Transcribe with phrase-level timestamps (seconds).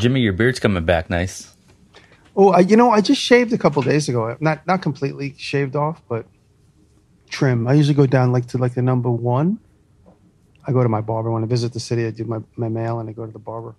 [0.00, 1.54] Jimmy, your beard's coming back nice.
[2.34, 4.34] Oh, I, you know, I just shaved a couple days ago.
[4.40, 6.26] Not not completely shaved off, but
[7.28, 7.66] trim.
[7.66, 9.58] I usually go down like to like the number one.
[10.66, 12.06] I go to my barber when I visit the city.
[12.06, 13.74] I do my, my mail and I go to the barber.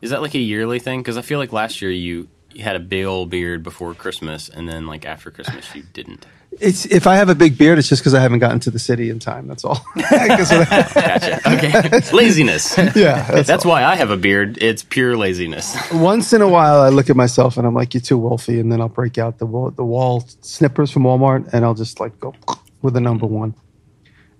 [0.00, 1.00] Is that like a yearly thing?
[1.00, 4.48] Because I feel like last year you, you had a big old beard before Christmas,
[4.48, 6.26] and then like after Christmas you didn't.
[6.60, 8.78] It's if I have a big beard, it's just because I haven't gotten to the
[8.78, 9.46] city in time.
[9.46, 9.84] That's all.
[9.96, 11.40] Gotcha.
[11.46, 12.00] Okay.
[12.12, 12.76] Laziness.
[12.76, 14.58] yeah, that's, That's why I have a beard.
[14.60, 15.76] It's pure laziness.
[15.92, 18.70] Once in a while, I look at myself and I'm like, "You're too wolfy," and
[18.70, 22.18] then I'll break out the Wahl, the Wahl snippers from Walmart, and I'll just like
[22.20, 22.34] go
[22.82, 23.54] with the number one.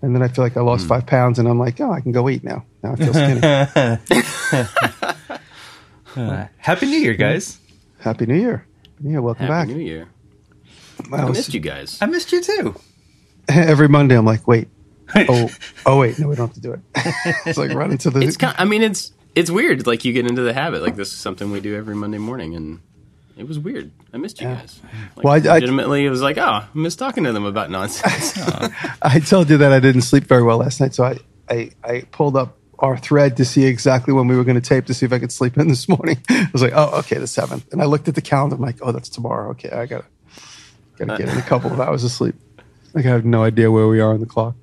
[0.03, 2.13] And then I feel like I lost five pounds, and I'm like, "Oh, I can
[2.13, 2.65] go eat now.
[2.83, 3.41] Now I feel skinny."
[6.15, 7.59] Uh, Happy New Year, guys.
[8.01, 8.67] Happy New Year!
[9.03, 9.77] Yeah, welcome Happy back.
[9.77, 10.09] New Year.
[11.11, 11.99] Wow, I missed you guys.
[12.01, 12.75] I missed you too.
[13.49, 14.69] Every Monday, I'm like, "Wait,
[15.17, 15.51] oh,
[15.87, 16.81] oh, wait, no, we don't have to do it."
[17.47, 18.21] it's like run into the.
[18.21, 18.55] It's kind.
[18.59, 19.87] I mean, it's it's weird.
[19.87, 20.83] Like you get into the habit.
[20.83, 22.81] Like this is something we do every Monday morning, and
[23.37, 23.91] it was weird.
[24.15, 24.57] I missed you Yeah.
[24.57, 24.81] guys.
[25.17, 27.71] Like, Well, I- I- legitimately, it was like, oh, I miss talking to them about
[27.71, 28.35] nonsense.
[28.39, 28.69] Oh.
[29.03, 31.19] I told you that I didn't sleep very well last night, so I,
[31.49, 34.85] I, I pulled up our thread to see exactly when we were going to tape
[34.87, 36.19] to see if I could sleep in this morning.
[36.29, 38.57] I was like, oh, okay, the seventh, and I looked at the calendar.
[38.57, 39.51] I'm like, oh, that's tomorrow.
[39.53, 40.05] Okay, I gotta
[41.07, 42.35] gotta get in a couple of hours of sleep.
[42.95, 44.55] Like I have no idea where we are on the clock.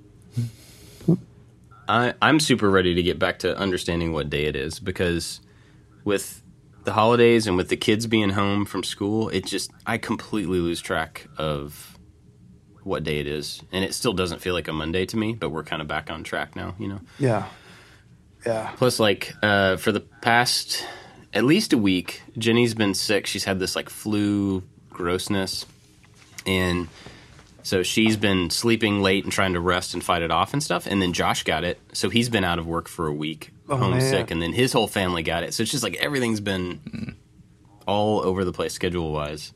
[1.87, 5.41] I, I'm super ready to get back to understanding what day it is because
[6.03, 6.43] with
[6.83, 10.81] the holidays and with the kids being home from school, it just I completely lose
[10.81, 11.97] track of
[12.83, 15.33] what day it is, and it still doesn't feel like a Monday to me.
[15.33, 17.01] But we're kind of back on track now, you know.
[17.17, 17.45] Yeah,
[18.45, 18.71] yeah.
[18.77, 20.85] Plus, like uh, for the past
[21.33, 23.27] at least a week, Jenny's been sick.
[23.27, 25.65] She's had this like flu grossness,
[26.45, 26.87] and
[27.63, 30.87] so she's been sleeping late and trying to rest and fight it off and stuff.
[30.87, 33.77] And then Josh got it, so he's been out of work for a week, Oh,
[33.77, 34.33] homesick, man.
[34.33, 35.53] and then his whole family got it.
[35.53, 37.15] So it's just like everything's been
[37.87, 39.51] all over the place schedule wise.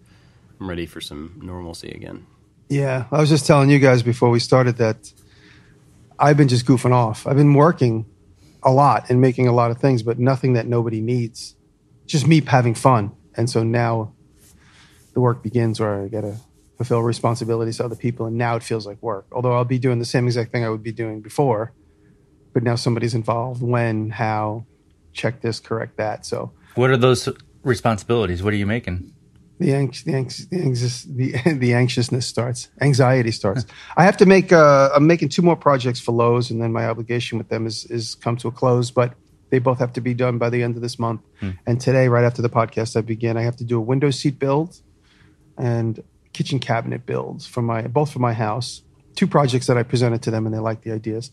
[0.60, 2.26] I'm ready for some normalcy again.
[2.70, 5.12] Yeah, I was just telling you guys before we started that
[6.20, 7.28] I've been just goofing off.
[7.28, 8.06] I've been working
[8.64, 11.56] a lot and making a lot of things, but nothing that nobody needs.
[12.06, 13.12] Just me having fun.
[13.36, 14.14] And so now
[15.14, 16.38] the work begins where I got to
[16.84, 18.26] fulfill responsibilities to other people.
[18.26, 19.26] And now it feels like work.
[19.32, 21.72] Although I'll be doing the same exact thing I would be doing before,
[22.54, 23.62] but now somebody's involved.
[23.62, 24.66] When, how,
[25.14, 26.26] check this, correct that.
[26.26, 27.30] So What are those
[27.64, 28.44] responsibilities?
[28.44, 29.14] What are you making?
[29.60, 34.52] the anx- the, the, anxious- the, the anxiousness starts anxiety starts i have to make
[34.52, 37.86] uh, i'm making two more projects for Lowe's, and then my obligation with them is
[37.86, 39.14] is come to a close but
[39.52, 41.22] they both have to be done by the end of this month
[41.68, 44.40] and today right after the podcast i begin i have to do a window seat
[44.40, 44.82] build
[45.58, 48.82] and kitchen cabinet builds for my both for my house
[49.16, 51.32] two projects that i presented to them and they liked the ideas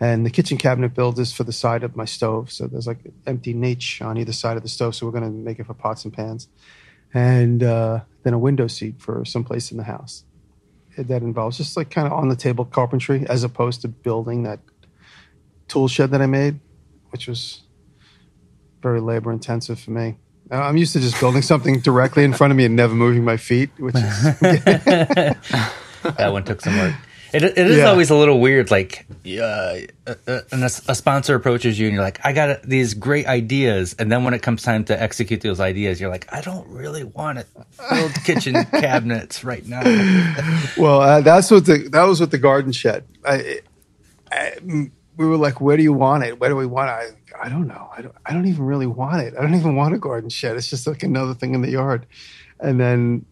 [0.00, 3.04] and the kitchen cabinet build is for the side of my stove so there's like
[3.04, 5.66] an empty niche on either side of the stove so we're going to make it
[5.66, 6.48] for pots and pans
[7.12, 10.24] and uh, then a window seat for someplace in the house.
[10.96, 14.60] That involves just like kind of on the table carpentry as opposed to building that
[15.68, 16.60] tool shed that I made,
[17.10, 17.62] which was
[18.82, 20.18] very labor intensive for me.
[20.50, 23.24] Uh, I'm used to just building something directly in front of me and never moving
[23.24, 25.36] my feet, which is That
[26.32, 26.94] one took some work.
[27.32, 27.84] It, it is Yeah.
[27.90, 28.72] always a little weird.
[28.72, 29.78] Like, uh, uh,
[30.26, 33.94] uh, and a, a sponsor approaches you, and you're like, "I got these great ideas,"
[34.00, 37.04] and then when it comes time to execute those ideas, you're like, "I don't really
[37.04, 37.46] want to
[37.88, 39.82] build kitchen cabinets right now."
[40.76, 43.04] well, uh, that's what the that was what the garden shed.
[43.24, 43.60] I,
[44.32, 44.54] I,
[45.20, 46.40] we were like, "Where do you want it?
[46.40, 47.90] Where do we want it?" I, I don't know.
[47.94, 48.14] I don't.
[48.24, 49.34] I don't even really want it.
[49.38, 50.56] I don't even want a garden shed.
[50.56, 52.06] It's just like another thing in the yard.
[52.58, 53.26] And then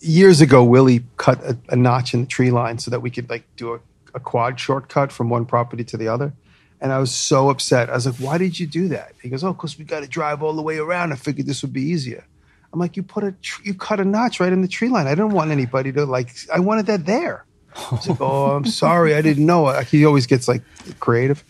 [0.00, 3.30] years ago, Willie cut a, a notch in the tree line so that we could
[3.30, 3.80] like do a,
[4.14, 6.34] a quad shortcut from one property to the other.
[6.80, 7.88] And I was so upset.
[7.88, 10.08] I was like, "Why did you do that?" He goes, "Oh, because we got to
[10.08, 11.12] drive all the way around.
[11.12, 12.26] I figured this would be easier."
[12.70, 15.06] I'm like, "You put a tr- you cut a notch right in the tree line.
[15.06, 16.34] I didn't want anybody to like.
[16.52, 17.46] I wanted that there."
[17.90, 19.14] He's like, "Oh, I'm sorry.
[19.14, 20.62] I didn't know." He always gets like
[21.00, 21.42] creative,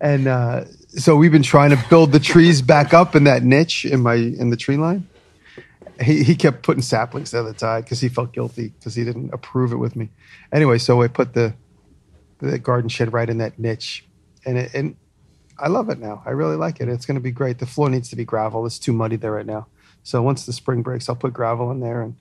[0.00, 3.84] and uh, so we've been trying to build the trees back up in that niche
[3.84, 5.08] in my in the tree line.
[6.00, 9.32] He he kept putting saplings the other side because he felt guilty because he didn't
[9.32, 10.10] approve it with me.
[10.52, 11.54] Anyway, so I put the
[12.38, 14.04] the garden shed right in that niche,
[14.44, 14.96] and it, and
[15.58, 16.22] I love it now.
[16.26, 16.88] I really like it.
[16.88, 17.58] It's going to be great.
[17.58, 18.66] The floor needs to be gravel.
[18.66, 19.68] It's too muddy there right now.
[20.02, 22.16] So once the spring breaks, I'll put gravel in there and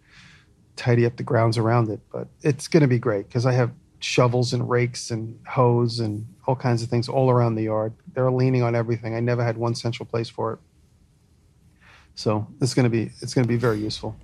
[0.76, 2.00] tidy up the grounds around it.
[2.12, 6.28] But it's going to be great because I have shovels and rakes and hose and
[6.46, 7.94] all kinds of things all around the yard.
[8.14, 9.16] They're leaning on everything.
[9.16, 10.60] I never had one central place for it.
[12.16, 14.16] So it's going to be it's going to be very useful.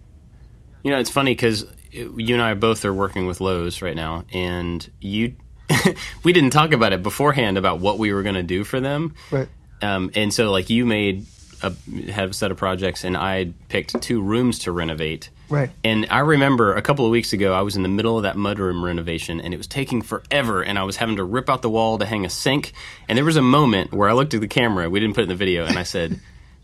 [0.84, 4.26] You know, it's funny because you and I both are working with Lowe's right now,
[4.34, 5.36] and you,
[6.24, 9.14] we didn't talk about it beforehand about what we were going to do for them.
[9.30, 9.50] But
[9.82, 11.26] Um, and so, like, you made
[11.62, 11.74] a,
[12.12, 15.30] had a set of projects, and I picked two rooms to renovate.
[15.52, 15.70] Right.
[15.84, 18.38] And I remember a couple of weeks ago, I was in the middle of that
[18.38, 21.70] mudroom renovation, and it was taking forever, and I was having to rip out the
[21.70, 22.72] wall to hang a sink.
[23.10, 25.24] And there was a moment where I looked at the camera, we didn't put it
[25.24, 26.22] in the video, and I said,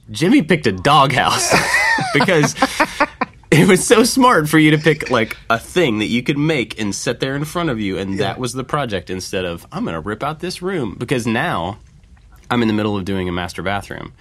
[0.09, 1.53] Jimmy picked a doghouse
[2.13, 2.55] because
[3.51, 6.79] it was so smart for you to pick like a thing that you could make
[6.79, 9.83] and set there in front of you, and that was the project instead of I'm
[9.83, 11.79] going to rip out this room because now.
[12.49, 14.13] I'm in the middle of doing a master bathroom.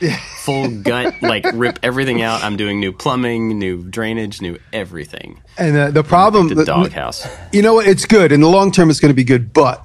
[0.45, 2.43] Full gut, like rip everything out.
[2.43, 5.43] I'm doing new plumbing, new drainage, new everything.
[5.57, 7.27] And uh, the problem, The doghouse.
[7.53, 7.87] you know what?
[7.87, 8.33] It's good.
[8.33, 9.83] In the long term, it's going to be good, but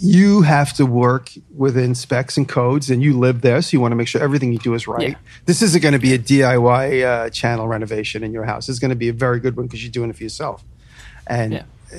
[0.00, 3.90] you have to work within specs and codes, and you live there, so you want
[3.92, 5.10] to make sure everything you do is right.
[5.10, 5.14] Yeah.
[5.44, 8.68] This isn't going to be a DIY uh, channel renovation in your house.
[8.68, 10.64] It's going to be a very good one because you're doing it for yourself.
[11.26, 11.62] And Yeah.
[11.92, 11.98] Uh,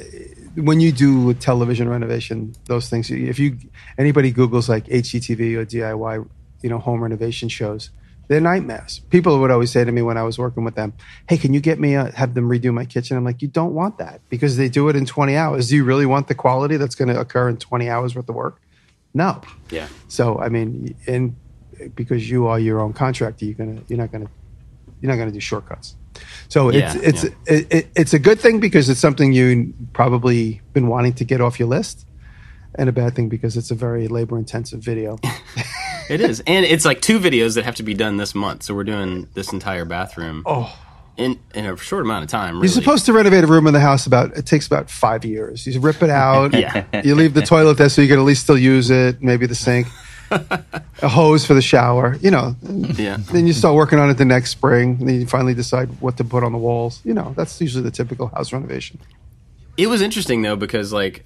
[0.55, 3.57] when you do a television renovation, those things, if you
[3.97, 6.27] anybody Googles like HGTV or DIY,
[6.61, 7.89] you know, home renovation shows,
[8.27, 8.99] they're nightmares.
[9.09, 10.93] People would always say to me when I was working with them,
[11.27, 13.73] "Hey, can you get me a, have them redo my kitchen?" I'm like, "You don't
[13.73, 15.69] want that because they do it in 20 hours.
[15.69, 18.35] Do you really want the quality that's going to occur in 20 hours worth of
[18.35, 18.61] work?
[19.13, 19.41] No.
[19.71, 19.87] Yeah.
[20.07, 21.35] So I mean, and
[21.95, 24.29] because you are your own contractor, you're gonna you're not gonna
[25.01, 25.95] you're not gonna do shortcuts.
[26.47, 27.29] So it's Yeah, it's yeah.
[27.45, 31.41] It, it, it's a good thing because it's something you probably been wanting to get
[31.41, 32.05] off your list,
[32.75, 35.17] and a bad thing because it's a very labor intensive video.
[36.09, 36.41] It is.
[36.47, 38.63] And it's like two videos that have to be done this month.
[38.63, 40.75] So we're doing this entire bathroom oh,
[41.17, 42.55] in, in a short amount of time.
[42.55, 42.67] Really.
[42.67, 45.67] you're supposed to renovate a room in the house about it takes about five years.
[45.67, 46.85] You rip it out, Yeah.
[47.03, 49.55] you leave the toilet there so you can at least still use it, maybe the
[49.55, 49.87] sink,
[51.01, 52.55] a hose for the shower, you know.
[52.61, 53.17] Yeah.
[53.31, 54.97] Then you start working on it the next spring.
[54.99, 57.01] And then you finally decide what to put on the walls.
[57.03, 58.99] You know, that's usually the typical house renovation.
[59.77, 61.25] It was interesting though because like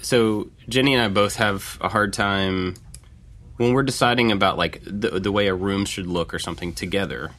[0.00, 2.76] so Jenny and I both have a hard time
[3.58, 7.32] when we're deciding about like the the way a room should look or something together.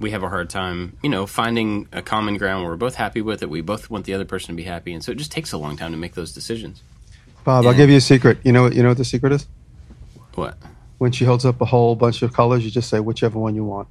[0.00, 3.20] We have a hard time, you know, finding a common ground where we're both happy
[3.20, 3.50] with it.
[3.50, 5.58] We both want the other person to be happy, and so it just takes a
[5.58, 6.82] long time to make those decisions.
[7.44, 8.38] Bob, I'll give you a secret.
[8.42, 8.74] You know what?
[8.74, 9.46] You know what the secret is?
[10.34, 10.56] What?
[10.98, 13.64] When she holds up a whole bunch of colors, you just say whichever one you
[13.64, 13.88] want.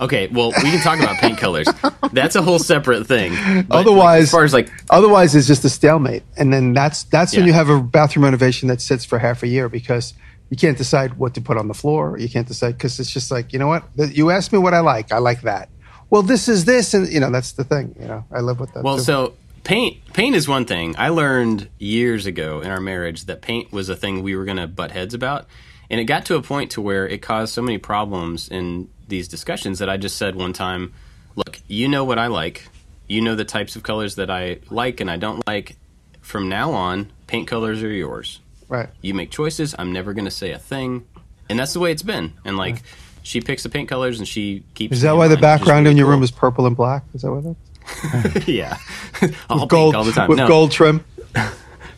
[0.00, 1.68] Okay, well, we can talk about paint colors.
[2.12, 3.34] That's a whole separate thing.
[3.68, 7.04] But, Otherwise- like, as far as like Otherwise, it's just a stalemate, and then that's
[7.04, 10.14] that's when you have a bathroom renovation that sits for half a year because
[10.50, 12.18] you can't decide what to put on the floor.
[12.18, 14.80] You can't decide because it's just like you know what you asked me what I
[14.80, 15.12] like.
[15.12, 15.68] I like that.
[16.10, 17.94] Well, this is this, and you know that's the thing.
[17.98, 18.82] You know, I live with that.
[18.82, 19.02] Well, too.
[19.02, 20.94] so paint paint is one thing.
[20.98, 24.56] I learned years ago in our marriage that paint was a thing we were going
[24.56, 25.46] to butt heads about,
[25.90, 29.28] and it got to a point to where it caused so many problems in these
[29.28, 30.92] discussions that I just said one time,
[31.36, 32.68] "Look, you know what I like.
[33.08, 35.76] You know the types of colors that I like and I don't like.
[36.20, 38.40] From now on, paint colors are yours.
[38.68, 38.88] right.
[39.02, 39.74] You make choices.
[39.78, 41.06] I'm never going to say a thing."
[41.48, 42.32] And that's the way it's been.
[42.44, 42.82] And like
[43.22, 45.42] she picks the paint colors and she keeps Is that why the mind, which is
[45.42, 47.04] background in your room is purple and black?
[47.14, 47.56] Is that why that?
[48.46, 48.76] yeah.
[49.50, 50.28] All Gold pink all the time.
[50.28, 50.46] with No.
[50.48, 51.04] gold trim.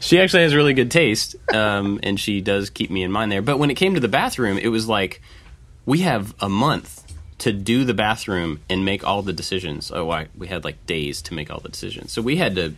[0.00, 3.40] She actually has really good taste, um, and she does keep me in mind there.
[3.40, 5.22] But when it came to the bathroom, it was like
[5.86, 9.90] we have a month to do the bathroom and make all the decisions.
[9.90, 12.74] Oh, I, we had like days to make all the decisions, so we had to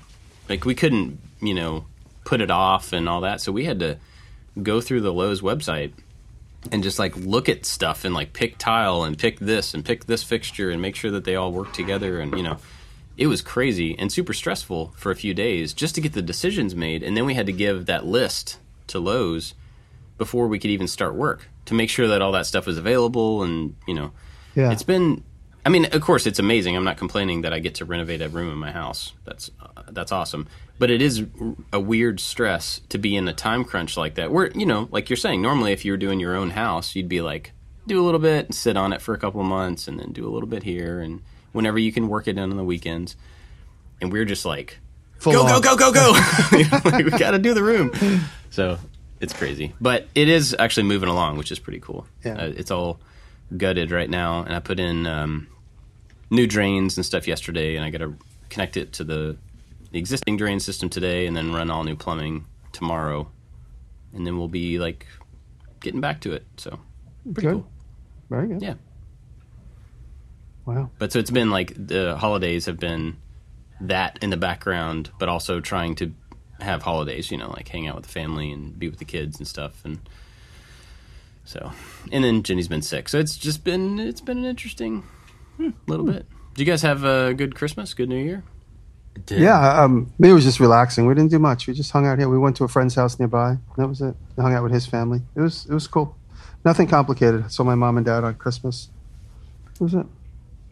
[0.49, 1.87] like we couldn't you know
[2.25, 3.41] put it off and all that.
[3.41, 3.99] So we had to
[4.62, 5.91] go through the Lowe's website
[6.70, 10.04] and just like look at stuff and like pick tile and pick this and pick
[10.07, 12.59] this fixture and make sure that they all work together and you know
[13.16, 16.75] it was crazy and super stressful for a few days just to get the decisions
[16.75, 17.02] made.
[17.02, 18.58] And then we had to give that list
[18.88, 19.54] to Lowe's
[20.18, 23.42] before we could even start work to make sure that all that stuff was available
[23.42, 24.12] and you know.
[24.54, 24.73] Yeah.
[24.73, 25.23] it's been
[25.66, 26.76] I mean of course it's amazing.
[26.76, 29.12] I'm not complaining that I get to renovate a room in my house.
[29.25, 30.46] That's uh, that's awesome.
[30.78, 31.25] But it is
[31.73, 35.08] a weird stress to be in a time crunch like that where you know like
[35.08, 37.52] you're saying normally if you were doing your own house you'd be like
[37.87, 40.12] do a little bit and sit on it for a couple of months and then
[40.12, 41.23] do a little bit here and
[41.56, 43.16] whenever you can work it in on the weekends.
[44.00, 44.78] And we're just like
[45.18, 46.14] Full go, go go go go!
[46.52, 47.90] You know, like, we gotta do the room.
[48.50, 48.78] So
[49.20, 49.72] it's crazy.
[49.80, 52.06] But it is actually moving along which is pretty cool.
[52.25, 52.34] Yeah.
[52.36, 53.00] uh, it's all
[53.56, 55.46] gutted right now and i put in um,
[56.30, 58.12] new drains and stuff yesterday and i gotta
[58.50, 59.36] connect it to the,
[59.92, 63.28] the existing drain system today and then run all new plumbing tomorrow.
[64.12, 65.06] And then we'll be like
[65.80, 66.44] getting back to it.
[66.56, 66.78] So
[67.32, 67.52] pretty Good.
[67.54, 67.66] cool.
[68.30, 68.62] Very good.
[68.62, 68.75] yeah
[70.66, 70.90] Wow.
[70.99, 73.16] but so it's been like the holidays have been
[73.80, 76.12] that in the background, but also trying to
[76.61, 79.38] have holidays, you know, like hang out with the family and be with the kids
[79.38, 79.85] and stuff.
[79.85, 80.00] And
[81.44, 81.70] so,
[82.11, 85.04] and then Jenny's been sick, so it's just been it's been an interesting
[85.87, 86.26] little bit.
[86.54, 88.42] Did you guys have a good Christmas, good New Year?
[89.26, 91.06] Did- Yeah, um, me it was just relaxing.
[91.06, 91.66] We didn't do much.
[91.66, 92.28] We just hung out here.
[92.28, 93.58] We went to a friend's house nearby.
[93.76, 94.14] That was it.
[94.37, 95.20] We hung out with his family.
[95.37, 96.16] It was it was cool.
[96.64, 97.44] Nothing complicated.
[97.44, 98.88] I saw my mom and dad on Christmas.
[99.75, 100.06] That was it.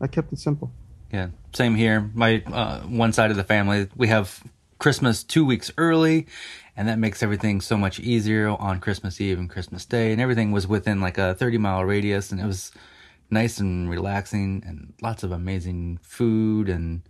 [0.04, 0.70] I kept it simple.
[1.10, 2.10] Yeah, same here.
[2.12, 4.44] My uh, one side of the family, we have
[4.78, 6.26] Christmas two weeks early,
[6.76, 10.52] and that makes everything so much easier on Christmas Eve and Christmas Day, and everything
[10.52, 12.70] was within like a thirty mile radius, and it was
[13.30, 17.00] nice and relaxing, and lots of amazing food, and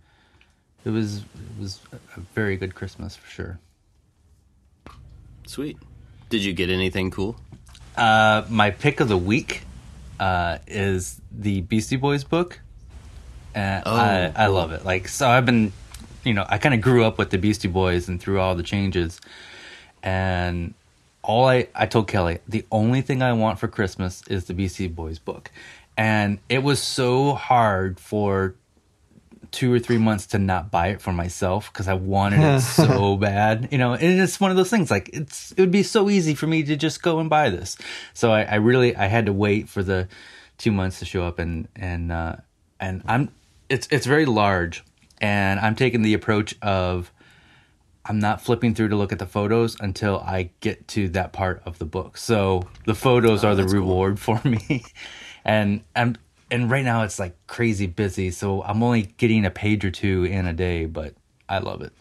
[0.85, 1.81] it was it was
[2.15, 3.59] a very good Christmas for sure.
[5.45, 5.77] Sweet.
[6.29, 7.35] Did you get anything cool?
[7.97, 9.63] Uh, my pick of the week
[10.17, 12.61] uh, is the Beastie Boys book.
[13.55, 14.85] And Oh, I, I love it.
[14.85, 15.71] Like, so I've been,
[16.23, 18.63] you know, I kind of grew up with the Beastie Boys and through all the
[18.63, 19.19] changes.
[20.03, 20.73] And
[21.23, 24.87] all I, I told Kelly, the only thing I want for Christmas is the Beastie
[24.87, 25.49] Boys book.
[25.97, 28.55] And it was so hard for
[29.51, 33.15] two or three months to not buy it for myself because I wanted it so
[33.15, 33.93] bad, you know.
[33.93, 36.63] And it's one of those things like it's it would be so easy for me
[36.63, 37.77] to just go and buy this.
[38.13, 40.09] So I, I really I had to wait for the
[40.57, 42.35] two months to show up and and uh,
[42.81, 43.29] and I'm
[43.69, 44.83] it's it's very large
[45.19, 47.11] and I'm taking the approach of
[48.07, 51.63] I'm not flipping through to look at the photos until I get to that part
[51.65, 52.17] of the book.
[52.17, 53.81] So the photos oh, are the that's cool.
[53.81, 54.83] reward for me.
[55.45, 56.15] and I'm
[56.51, 60.23] and right now it's like crazy busy, so I'm only getting a page or two
[60.25, 61.15] in a day, but
[61.49, 61.93] I love it.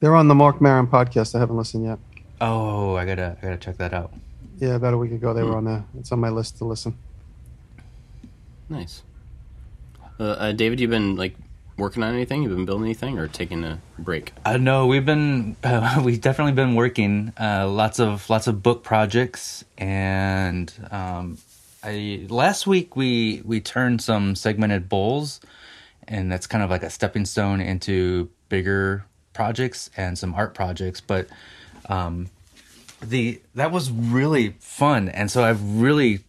[0.00, 1.34] They're on the Marc Maron podcast.
[1.34, 1.98] I haven't listened yet.
[2.40, 4.12] Oh, I gotta I gotta check that out.
[4.58, 5.56] Yeah, about a week ago they were hmm.
[5.56, 5.84] on there.
[5.98, 6.96] It's on my list to listen.
[8.70, 9.02] Nice.
[10.18, 11.34] Uh, uh, David, you've been like
[11.76, 12.42] working on anything?
[12.42, 14.32] You've been building anything or taking a break?
[14.44, 18.84] Uh, no, we've been uh, we've definitely been working uh, lots of lots of book
[18.84, 21.38] projects, and um,
[21.82, 25.40] I last week we we turned some segmented bowls,
[26.06, 31.00] and that's kind of like a stepping stone into bigger projects and some art projects.
[31.00, 31.26] But
[31.88, 32.28] um,
[33.02, 36.20] the that was really fun, and so I've really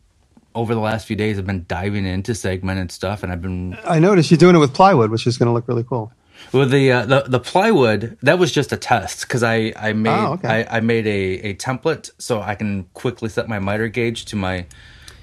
[0.55, 3.99] over the last few days I've been diving into segmented stuff, and I've been I
[3.99, 6.11] noticed you're doing it with plywood, which is going to look really cool.
[6.53, 10.09] well, the uh, the the plywood that was just a test because I I made
[10.11, 10.65] Oh, okay.
[10.67, 14.35] I, I made a, a template so I can quickly set my miter gauge to
[14.35, 14.65] my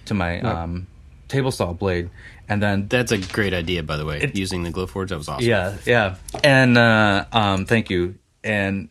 [0.05, 0.87] to my um,
[1.29, 2.11] table saw blade,
[2.49, 4.31] and then That's a great idea, by the way.
[4.35, 5.47] using the Glowforge, that was awesome.
[5.49, 8.89] yeah yeah and uh, um, thank you and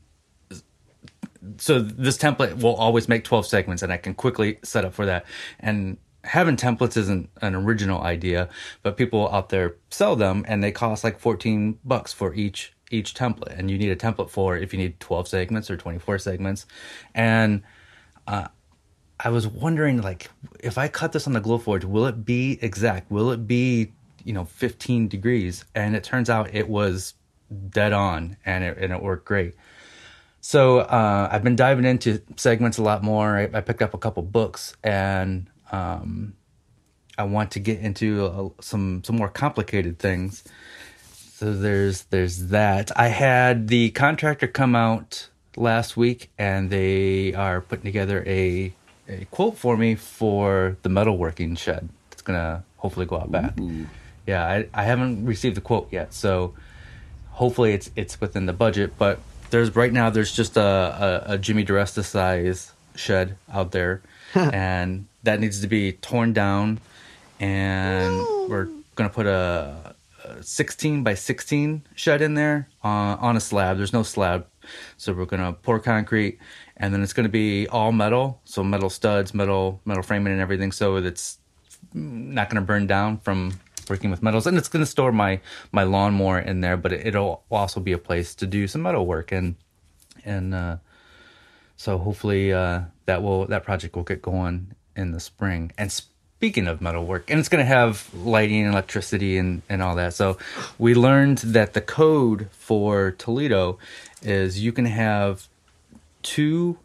[1.58, 5.06] so this template will always make 12 segments and I can quickly set up for
[5.08, 5.26] that
[5.60, 8.48] and having templates isn't an original idea
[8.84, 13.14] but people out there sell them and they cost like 14 bucks for each each
[13.14, 13.58] template.
[13.58, 16.66] And you need a template for if you need 12 segments or 24 segments.
[17.16, 17.64] And
[18.28, 18.50] uh,
[19.20, 23.10] I was wondering like if I cut this on the Glowforge will it be exact?
[23.10, 25.66] Will it be you know 15 degrees?
[25.74, 27.16] And it turns out it was
[27.70, 29.56] dead on and it, and it worked great.
[30.44, 33.38] So uh, I've been diving into segments a lot more.
[33.38, 36.34] I, I picked up a couple books, and um,
[37.18, 40.44] I want to get into uh some some more complicated things.
[41.36, 42.92] So there's there's that.
[42.98, 48.74] I had the contractor come out last week, and they are putting together a
[49.10, 51.90] a quote for me for the metalworking shed.
[52.12, 53.54] It's gonna hopefully go out back.
[54.28, 56.54] Yeah, I, I haven't received the quote yet, so
[57.32, 58.94] hopefully it's it's within the budget.
[58.98, 64.02] But there's right now there's just a, a, a Jimmy DiResta size shed out there,
[64.54, 66.80] and that needs to be torn down,
[67.40, 68.14] and
[68.50, 73.78] we're gonna put a, a 16 by 16 shed in there uh, on a slab.
[73.78, 74.46] There's no slab,
[74.98, 76.40] so we're gonna pour concrete,
[76.78, 80.72] and then it's gonna be all metal, so metal studs, metal metal framing, and everything,
[80.72, 81.38] so it's
[81.94, 83.54] not going to burn down from
[83.90, 84.48] working with metals.
[84.48, 85.40] And it's going to store my
[85.72, 89.06] my lawnmower in there but it, will also be a place to do some metal
[89.06, 89.56] work and
[90.24, 90.78] and uh
[91.82, 96.68] so hopefully uh that will that project will get going in the spring and speaking
[96.68, 100.14] of metal work and it's going to have lighting and electricity and and all that
[100.14, 100.38] so
[100.78, 103.78] we learned that the code for toledo
[104.22, 105.48] is you can have
[106.22, 106.78] two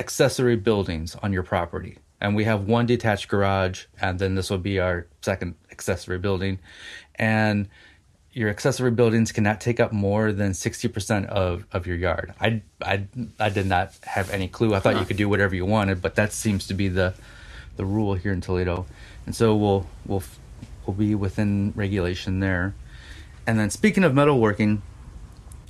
[0.00, 1.98] accessory buildings on your property.
[2.20, 6.58] And we have one detached garage, and then this will be our second accessory building.
[7.14, 7.68] And
[8.32, 12.32] your accessory buildings cannot take up more than 60% of, of your yard.
[12.40, 13.06] I, I,
[13.38, 14.74] I did not have any clue.
[14.74, 17.14] I thought you could do whatever you wanted, but that seems to be the,
[17.76, 18.86] the rule here in Toledo.
[19.26, 20.22] And so we'll, we'll,
[20.86, 22.74] we'll be within regulation there.
[23.46, 24.80] And then speaking of metalworking,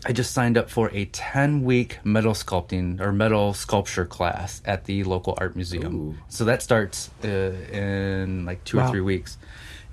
[0.05, 4.85] I just signed up for a 10 week metal sculpting or metal sculpture class at
[4.85, 5.95] the local art museum.
[5.95, 6.17] Ooh.
[6.29, 9.39] So that starts uh, in like two or three weeks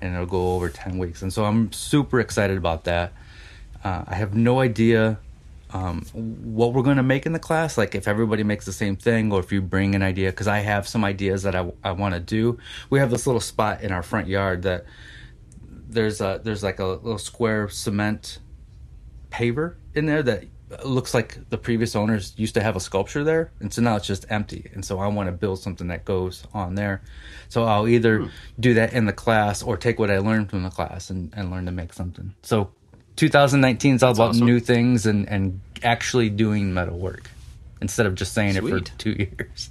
[0.00, 1.22] and it'll go over 10 weeks.
[1.22, 3.12] And so I'm super excited about that.
[3.82, 5.18] Uh, I have no idea
[5.70, 7.76] um, what we're going to make in the class.
[7.76, 10.60] Like if everybody makes the same thing, or if you bring an idea, because I
[10.60, 12.58] have some ideas that I, I want to do.
[12.90, 14.84] We have this little spot in our front yard that
[15.90, 18.38] there's a there's like a little square cement
[19.30, 20.44] paver in there that
[20.84, 24.06] looks like the previous owners used to have a sculpture there and so now it's
[24.06, 27.00] just empty and so i want to build something that goes on there
[27.48, 28.26] so i'll either Hmm.
[28.60, 31.50] do that in the class or take what i learned from the class and, and
[31.50, 32.70] learn to make something so
[33.16, 34.46] 2019 is all about awesome.
[34.46, 37.30] new things and, and actually doing metal work
[37.80, 39.70] instead of just saying it for two years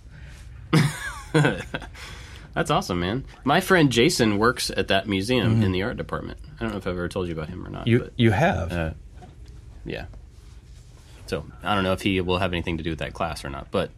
[2.54, 3.24] That's awesome, man.
[3.44, 6.40] My friend Jason works at that museum in the art department.
[6.60, 7.86] I don't know if I've ever told you about him or not.
[7.86, 8.92] you but, you have uh,
[9.86, 10.06] yeah.
[11.30, 13.50] So I don't know if he will have anything to do with that class or
[13.50, 13.92] not, but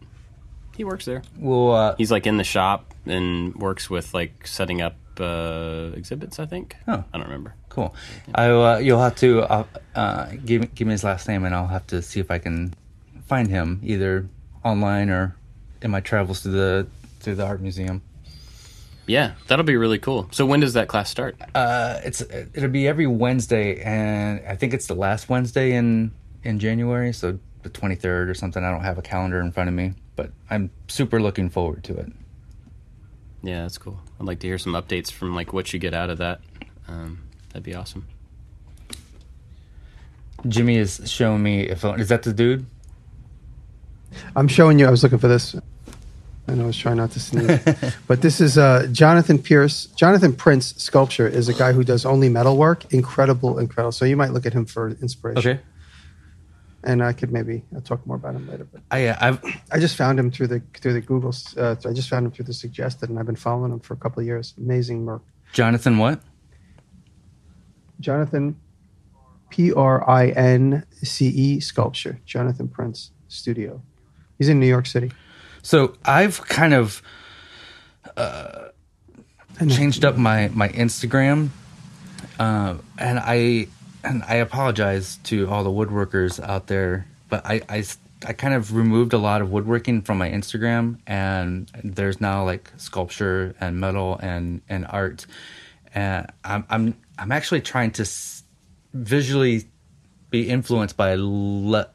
[0.75, 1.21] he works there.
[1.37, 6.39] well uh, He's like in the shop and works with like setting up uh, exhibits.
[6.39, 6.75] I think.
[6.87, 7.03] Oh.
[7.13, 7.53] I don't remember.
[7.69, 7.93] Cool.
[8.33, 9.63] I uh, you'll have to uh,
[9.95, 12.37] uh, give me- give me his last name, and I'll have to see if I
[12.39, 12.73] can
[13.25, 14.27] find him either
[14.63, 15.35] online or
[15.81, 16.87] in my travels to the
[17.21, 18.01] to the art museum.
[19.07, 20.27] Yeah, that'll be really cool.
[20.31, 21.35] So when does that class start?
[21.55, 26.11] Uh, it's it'll be every Wednesday, and I think it's the last Wednesday in
[26.43, 28.63] in January, so the twenty third or something.
[28.63, 31.97] I don't have a calendar in front of me, but I'm super looking forward to
[31.97, 32.11] it.
[33.41, 33.99] Yeah, that's cool.
[34.19, 36.41] I'd like to hear some updates from like what you get out of that.
[36.87, 38.07] Um, that'd be awesome.
[40.47, 42.65] Jimmy is showing me if is that the dude?
[44.35, 44.87] I'm showing you.
[44.87, 45.55] I was looking for this,
[46.47, 47.59] and I was trying not to sneeze.
[48.07, 49.85] but this is uh, Jonathan Pierce.
[49.87, 52.91] Jonathan Prince Sculpture is a guy who does only metal work.
[52.93, 53.91] Incredible, incredible.
[53.91, 55.51] So you might look at him for inspiration.
[55.51, 55.61] Okay.
[56.83, 58.65] And I could maybe I'll talk more about him later.
[58.71, 61.33] But I uh, I've I just found him through the through the Google.
[61.57, 63.97] Uh, I just found him through the suggested, and I've been following him for a
[63.97, 64.53] couple of years.
[64.57, 65.21] Amazing work.
[65.51, 66.21] Jonathan what?
[67.99, 68.55] Jonathan,
[69.49, 72.19] P R I N C E Sculpture.
[72.25, 73.81] Jonathan Prince Studio.
[74.37, 75.11] He's in New York City.
[75.61, 77.01] So I've kind of
[79.59, 81.49] And changed up my my Instagram,
[82.39, 83.67] uh, and I
[84.03, 87.83] and I apologize to all the woodworkers out there, but I, I,
[88.25, 92.71] I kind of removed a lot of woodworking from my Instagram, and there's now like
[92.77, 95.25] sculpture and metal and and art,
[95.93, 98.09] and I'm I'm I'm actually trying to
[98.93, 99.65] visually
[100.29, 101.89] be influenced by le-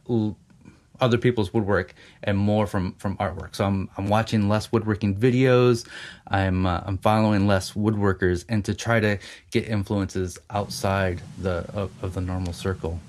[1.01, 3.55] other people's woodwork and more from from artwork.
[3.57, 5.87] So I'm I'm watching less woodworking videos.
[6.29, 9.19] I'm uh, I'm following less woodworkers and to try to
[9.51, 13.01] get influences outside the of, of the normal circle.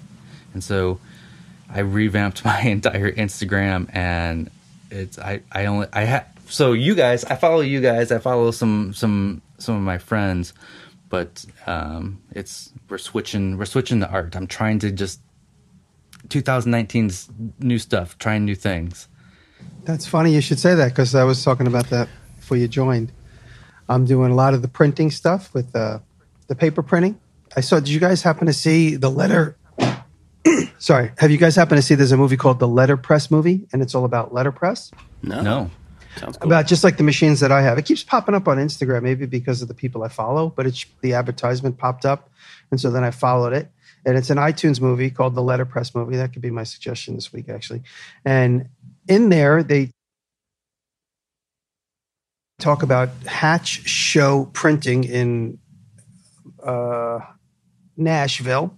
[0.53, 0.99] And so
[1.69, 4.49] I revamped my entire Instagram and
[4.91, 8.51] it's I I only I have so you guys I follow you guys I follow
[8.51, 10.53] some some some of my friends
[11.09, 15.19] but um it's we're switching we're switching to art i'm trying to just
[16.27, 19.07] 2019's new stuff trying new things
[19.83, 23.11] That's funny you should say that because I was talking about that before you joined.
[23.89, 25.99] I'm doing a lot of the printing stuff with uh,
[26.47, 27.19] the paper printing.
[27.55, 27.79] I saw.
[27.79, 29.57] Did you guys happen to see the letter?
[30.77, 31.95] Sorry, have you guys happen to see?
[31.95, 34.91] There's a movie called the Letterpress movie, and it's all about letterpress.
[35.23, 35.71] No, no
[36.17, 36.51] sounds cool.
[36.51, 37.77] About just like the machines that I have.
[37.77, 40.85] It keeps popping up on Instagram, maybe because of the people I follow, but it's
[41.01, 42.29] the advertisement popped up,
[42.71, 43.71] and so then I followed it.
[44.05, 46.17] And it's an iTunes movie called the Letterpress movie.
[46.17, 47.81] That could be my suggestion this week, actually.
[48.23, 48.69] And
[49.07, 49.91] in there, they
[52.59, 55.57] talk about Hatch Show Printing in
[56.63, 57.19] uh,
[57.97, 58.77] Nashville.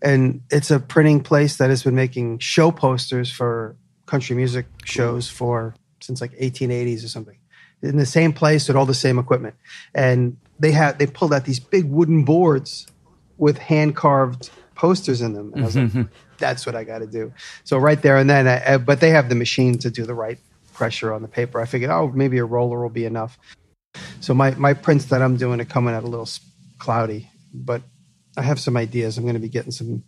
[0.00, 3.76] And it's a printing place that has been making show posters for
[4.06, 7.38] country music shows for since like 1880s or something.
[7.82, 9.56] In the same place with all the same equipment.
[9.94, 12.86] And they had they pulled out these big wooden boards
[13.38, 15.52] with hand carved posters in them.
[15.54, 16.06] And I was like,
[16.38, 17.32] that's what I got to do.
[17.64, 20.14] So right there and then, I, uh, but they have the machine to do the
[20.14, 20.38] right
[20.74, 21.60] pressure on the paper.
[21.60, 23.38] I figured, oh, maybe a roller will be enough.
[24.20, 26.28] So my my prints that I'm doing are coming out a little
[26.78, 27.82] cloudy, but
[28.36, 29.18] I have some ideas.
[29.18, 30.04] I'm going to be getting some,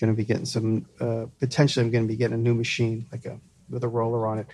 [0.00, 0.86] going to be getting some.
[1.00, 3.38] Uh, potentially, I'm going to be getting a new machine like a
[3.70, 4.46] with a roller on it.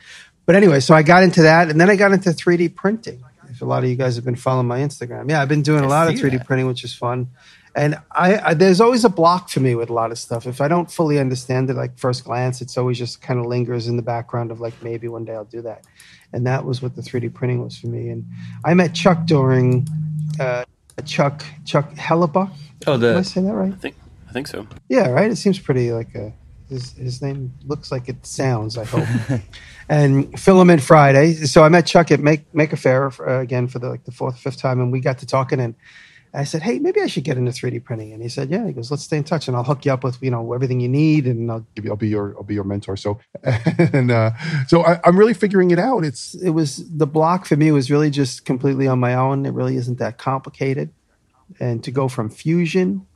[0.47, 3.23] But anyway, so I got into that, and then I got into 3D printing.
[3.49, 5.85] If a lot of you guys have been following my Instagram, yeah, I've been doing
[5.85, 6.47] a I lot of 3D that.
[6.47, 7.29] printing, which is fun.
[7.77, 10.47] And I, I there's always a block for me with a lot of stuff.
[10.47, 13.89] If I don't fully understand it, like first glance, it's always just kind of lingers
[13.89, 15.85] in the background of like maybe one day I'll do that.
[16.33, 18.11] And that was what the 3D printing was for me.
[18.11, 18.27] And
[18.65, 19.89] I met Chuck during
[20.39, 20.65] uh,
[21.05, 22.53] Chuck Chuck Hellebuyck.
[22.87, 23.73] oh Did I say that right?
[23.73, 23.97] I think
[24.29, 24.67] I think so.
[24.89, 25.31] Yeah, right.
[25.31, 26.33] It seems pretty like a,
[26.69, 28.79] his his name looks like it sounds.
[28.79, 29.41] I hope.
[29.89, 31.35] and Filament Friday.
[31.35, 34.39] So I met Chuck at Make Maker Faire uh, again for the like the fourth
[34.39, 35.75] fifth time, and we got to talking and
[36.35, 38.73] I said, "Hey, maybe I should get into 3D printing." And he said, "Yeah." He
[38.73, 40.89] goes, "Let's stay in touch, and I'll hook you up with you know everything you
[40.89, 42.97] need, and I'll I'll be your I'll be your mentor.
[42.97, 44.33] So and uh,
[44.67, 46.05] so I, I'm really figuring it out.
[46.05, 49.47] It's it was the block for me was really just completely on my own.
[49.47, 50.91] It really isn't that complicated.
[51.61, 53.07] And to go from Fusion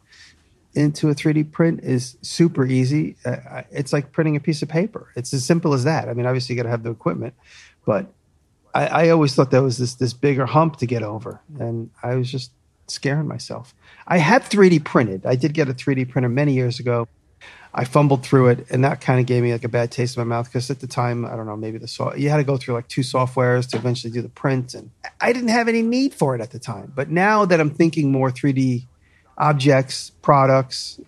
[0.75, 3.17] into a 3D print is super easy.
[3.25, 5.11] Uh, it's like printing a piece of paper.
[5.17, 6.09] It's as simple as that.
[6.09, 7.35] I mean, obviously you got to have the equipment,
[7.85, 8.13] but
[8.75, 12.15] I, I always thought that was this this bigger hump to get over, and I
[12.15, 12.53] was just
[12.91, 13.75] scaring myself.
[14.07, 15.27] I had 3D printed.
[15.27, 17.09] I did get a 3D printer many years ago.
[17.75, 20.21] I fumbled through it, and that kind of gave me like a bad taste in
[20.23, 22.45] my mouth because at the time, I don't know, maybe the so you had to
[22.45, 25.83] go through like two softwares to eventually do the print, and I didn't have any
[25.83, 26.93] need for it at the time.
[26.95, 28.87] But now that I'm thinking more 3D
[29.37, 30.99] objects, products,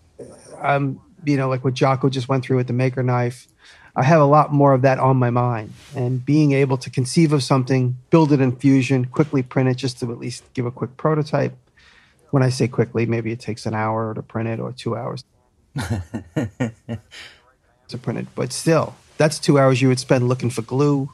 [0.63, 3.49] I'm you know like what Jocko just went through with the Maker Knife.
[3.97, 7.33] I have a lot more of that on my mind, and being able to conceive
[7.33, 10.71] of something, build it in Fusion, quickly print it, just to at least give a
[10.71, 11.57] quick prototype.
[12.31, 15.25] When I say quickly, maybe it takes an hour to print it or two hours
[15.77, 17.01] to
[18.01, 18.27] print it.
[18.35, 21.11] But still, that's two hours you would spend looking for glue,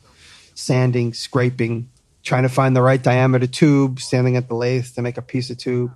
[0.54, 1.90] sanding, scraping,
[2.22, 5.50] trying to find the right diameter tube, standing at the lathe to make a piece
[5.50, 5.92] of tube.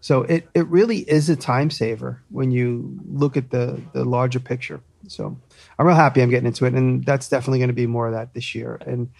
[0.00, 4.40] So it, it really is a time saver when you look at the, the larger
[4.40, 4.80] picture.
[5.08, 5.36] So
[5.78, 6.74] I'm real happy I'm getting into it.
[6.74, 8.78] And that's definitely going to be more of that this year.
[8.86, 9.10] And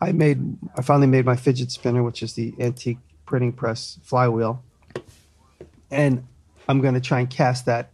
[0.00, 4.62] I made, I finally made my fidget spinner, which is the antique printing press flywheel.
[5.92, 6.26] And
[6.68, 7.90] I'm going to try and cast that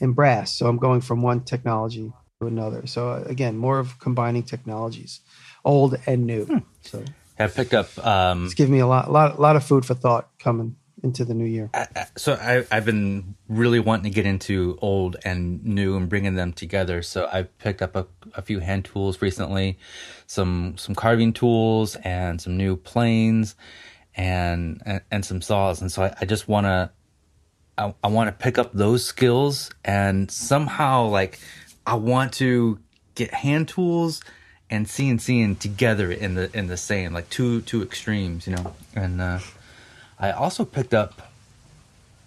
[0.00, 0.52] in brass.
[0.52, 2.86] So I'm going from one technology to another.
[2.86, 5.20] So uh, again, more of combining technologies,
[5.64, 6.62] old and new.
[6.82, 7.04] So
[7.36, 7.98] Have picked up.
[8.04, 11.34] Um, it's giving me a lot, lot, lot of food for thought coming into the
[11.34, 11.70] new year.
[12.16, 16.52] so I, I've been really wanting to get into old and new and bringing them
[16.52, 17.02] together.
[17.02, 19.78] So I've picked up a, a few hand tools recently,
[20.26, 23.54] some some carving tools and some new planes,
[24.14, 25.80] and and, and some saws.
[25.80, 26.90] And so I, I just want to
[27.78, 31.38] I, I want to pick up those skills and somehow like
[31.86, 32.80] I want to
[33.14, 34.22] get hand tools
[34.68, 38.74] and CNCing together in the in the same like two two extremes, you know.
[38.94, 39.38] And uh,
[40.18, 41.32] I also picked up.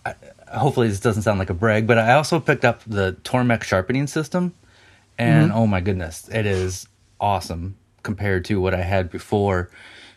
[0.05, 0.15] I,
[0.51, 4.07] hopefully, this doesn't sound like a brag, but I also picked up the Tormek sharpening
[4.07, 4.53] system,
[5.17, 6.87] and oh my goodness, it is
[7.19, 9.69] awesome compared to what I had before.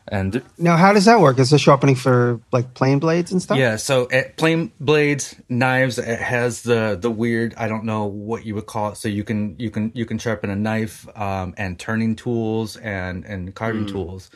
[0.09, 1.38] And Now, how does that work?
[1.38, 3.57] Is it sharpening for like plane blades and stuff?
[3.57, 5.99] yeah, so it, plain blades, knives.
[5.99, 7.55] It has the the weird.
[7.57, 8.97] I don't know what you would call it.
[8.97, 13.25] So you can you can you can sharpen a knife um, and turning tools and
[13.25, 14.31] and carving tools.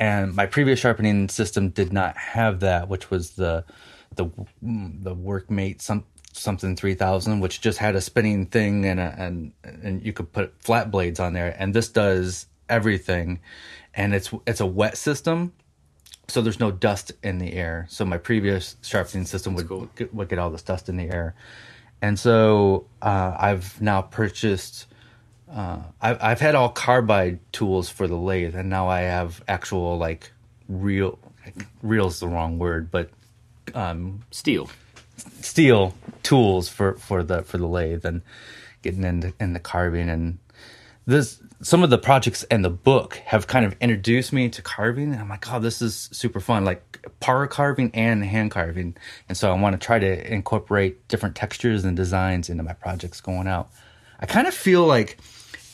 [0.00, 3.64] And my previous sharpening system did not have that, which was the
[4.14, 4.26] the
[4.62, 9.52] the Workmate some something three thousand, which just had a spinning thing and a, and
[9.62, 11.54] and you could put flat blades on there.
[11.58, 13.40] And this does everything,
[13.96, 15.52] and it's it's a wet system
[16.28, 17.86] so there's no dust in the air.
[17.88, 21.34] So my previous sharpening system would get, would get all this dust in the air,
[22.02, 24.86] and so uh, I've now purchased.
[25.50, 29.98] Uh, I've I've had all carbide tools for the lathe, and now I have actual
[29.98, 30.32] like
[30.68, 31.18] real.
[31.82, 33.10] real is the wrong word, but
[34.32, 34.68] Steel.
[35.40, 38.22] steel tools for for the for the lathe and
[38.82, 40.38] getting into in the carving and
[41.06, 45.12] this some of the projects and the book have kind of introduced me to carving
[45.12, 48.96] and I'm like oh this is super fun like power carving and hand carving.
[49.28, 53.20] And so I want to try to incorporate different textures and designs into my projects
[53.20, 53.70] going out.
[54.20, 55.18] I kind of feel like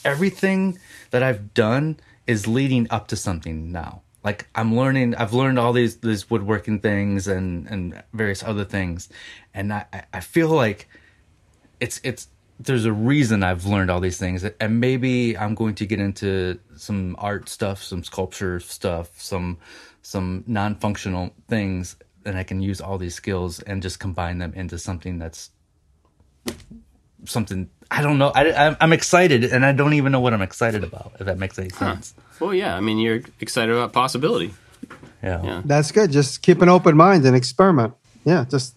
[0.05, 0.79] everything
[1.11, 4.03] that I've done is leading up to something now.
[4.25, 9.09] Like I'm learning, I've learned all these these woodworking things and and various other things,
[9.53, 10.89] and I I- feel like
[11.81, 12.29] it's it's
[12.65, 16.59] there's a reason I've learned all these things, and maybe I'm going to get into
[16.77, 19.59] some art stuff, some sculpture stuff, some
[20.03, 24.79] some non-functional things, and I can use all these skills and just combine them into
[24.79, 25.51] something that's
[27.25, 28.29] something I don't know.
[28.35, 31.13] I, I'm- I'm excited, and I don't even know what I'm excited about.
[31.21, 32.15] If that makes any sense.
[32.41, 32.75] Well, yeah.
[32.75, 34.55] I mean, you're excited about possibility.
[35.23, 35.43] Yeah.
[35.45, 35.63] Yeah.
[35.65, 36.11] That's good.
[36.11, 37.95] Just keep an open mind and experiment.
[38.25, 38.75] Yeah, just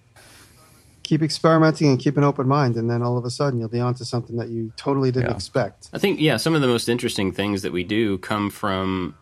[1.06, 3.80] keep experimenting and keep an open mind, and then all of a sudden you'll be
[3.80, 5.36] onto something that you totally didn't Yeah.
[5.36, 5.90] expect.
[5.94, 9.16] I think yeah, some of the most interesting things that we do come from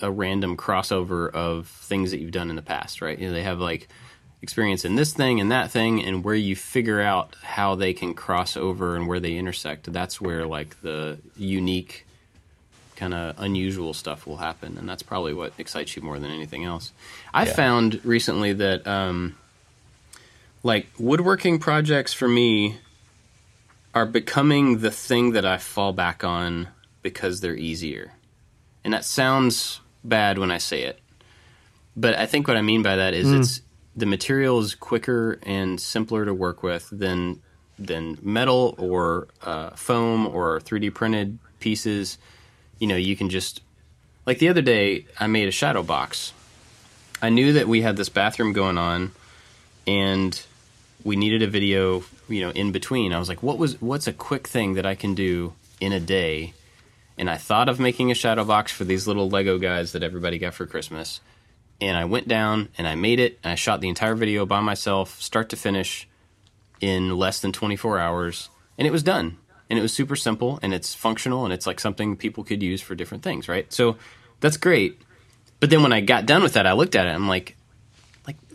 [0.00, 3.18] a random crossover of things that you've done in the past, right?
[3.18, 3.88] You know, they have like
[4.42, 8.14] experience in this thing and that thing, and where you figure out how they can
[8.14, 9.92] cross over and where they intersect.
[9.92, 12.06] That's where like the unique,
[12.96, 16.64] kind of unusual stuff will happen, and that's probably what excites you more than anything
[16.64, 16.92] else.
[17.34, 17.52] I Yeah.
[17.54, 19.34] found recently that um,
[20.62, 22.78] like woodworking projects for me
[23.94, 26.68] are becoming the thing that I fall back on
[27.02, 28.12] because they're easier.
[28.84, 31.00] And that sounds bad when I say it.
[31.96, 33.60] But I think what I mean by that is it's
[33.96, 37.42] the material is quicker and simpler to work with than
[37.78, 42.18] than metal or uh, foam or 3D printed pieces.
[42.78, 43.60] You know, you can just
[44.26, 46.32] like the other day, I made a shadow box.
[47.20, 49.10] I knew that we had this bathroom going on,
[49.86, 50.40] and
[51.04, 53.12] we needed a video, you know, in between.
[53.12, 56.00] I was like, what was what's a quick thing that I can do in a
[56.00, 56.54] day?
[57.16, 60.38] And I thought of making a shadow box for these little Lego guys that everybody
[60.38, 61.20] got for Christmas.
[61.80, 64.60] And I went down and I made it and I shot the entire video by
[64.60, 66.08] myself, start to finish,
[66.80, 68.50] in less than 24 hours.
[68.76, 69.38] And it was done.
[69.70, 72.80] And it was super simple and it's functional and it's like something people could use
[72.80, 73.70] for different things, right?
[73.72, 73.96] So
[74.40, 75.00] that's great.
[75.60, 77.10] But then when I got done with that, I looked at it.
[77.10, 77.56] I'm like, like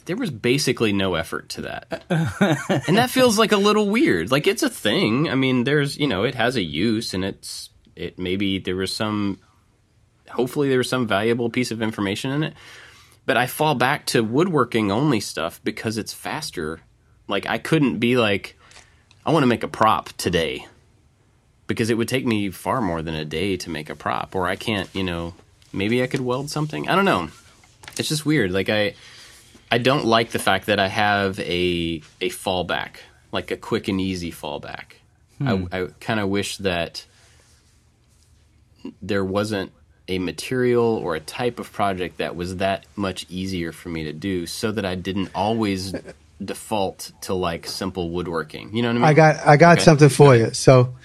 [0.06, 2.04] there was basically no effort to that,
[2.88, 4.32] and that feels like a little weird.
[4.32, 5.30] Like it's a thing.
[5.30, 8.94] I mean, there's you know, it has a use, and it's it maybe there was
[8.94, 9.40] some,
[10.30, 12.54] hopefully there was some valuable piece of information in it.
[13.26, 16.82] But I fall back to woodworking only stuff because it's faster.
[17.28, 18.58] Like I couldn't be like,
[19.26, 20.68] I want to make a prop today
[21.68, 24.48] because it would take me far more than a day to make a prop, or
[24.48, 25.34] I can't, you know,
[25.72, 26.90] maybe I could weld something.
[26.90, 27.30] I don't know.
[27.98, 28.52] It's just weird.
[28.52, 28.96] Like I
[29.72, 32.98] I don't like the fact that I have a a fallback,
[33.32, 34.94] like a quick and easy fallback.
[35.42, 35.66] I, hmm.
[35.72, 37.06] I kind of wish that
[39.02, 39.72] there wasn't
[40.08, 44.14] a material or a type of project that was that much easier for me to
[44.14, 45.94] do, so that I didn't always
[46.44, 48.76] default to like simple woodworking.
[48.76, 49.06] You know what I mean?
[49.06, 49.84] I got I got Okay.
[49.86, 50.54] something for you.
[50.54, 50.96] So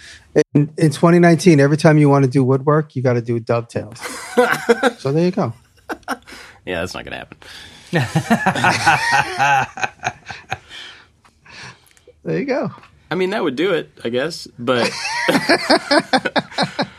[0.55, 3.99] in, in 2019, every time you want to do woodwork, you got to do dovetails.
[4.99, 5.53] so there you go.
[6.67, 7.39] yeah, that's not gonna happen.
[12.25, 12.71] There you go.
[13.11, 14.47] I mean, that would do it, I guess.
[14.59, 14.91] But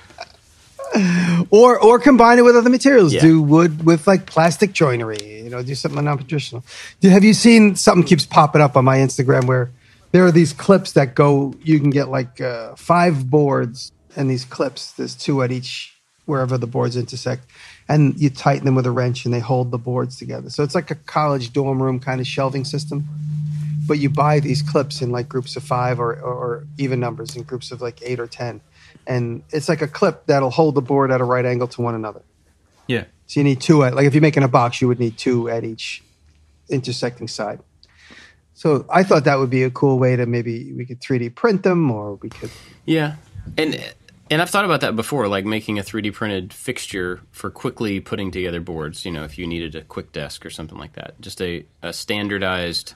[1.51, 3.13] Or or combine it with other materials.
[3.13, 3.21] Yeah.
[3.21, 5.43] Do wood with like plastic joinery.
[5.43, 6.63] You know, do something non-traditional.
[6.99, 9.69] Do- Have you seen something keeps popping up on my Instagram where
[10.11, 11.53] there are these clips that go?
[11.63, 14.91] You can get like uh, five boards and these clips.
[14.93, 17.45] There's two at each wherever the boards intersect,
[17.89, 20.49] and you tighten them with a wrench and they hold the boards together.
[20.51, 23.03] So it's like a college dorm room kind of shelving system.
[23.87, 27.41] But you buy these clips in like groups of five or, or even numbers in
[27.41, 28.61] groups of like eight or ten,
[29.07, 31.95] and it's like a clip that'll hold the board at a right angle to one
[31.95, 32.21] another.
[32.85, 33.05] Yeah.
[33.25, 35.49] So you need two at like if you're making a box, you would need two
[35.49, 36.03] at each
[36.69, 37.61] intersecting side.
[38.53, 41.63] So I thought that would be a cool way to maybe we could 3D print
[41.63, 42.51] them or we could
[42.85, 43.15] Yeah,
[43.57, 43.73] and
[44.29, 48.31] and I've thought about that before, like making a 3D printed fixture for quickly putting
[48.31, 49.05] together boards.
[49.05, 51.93] You know, if you needed a quick desk or something like that, just a, a
[51.93, 52.93] standardized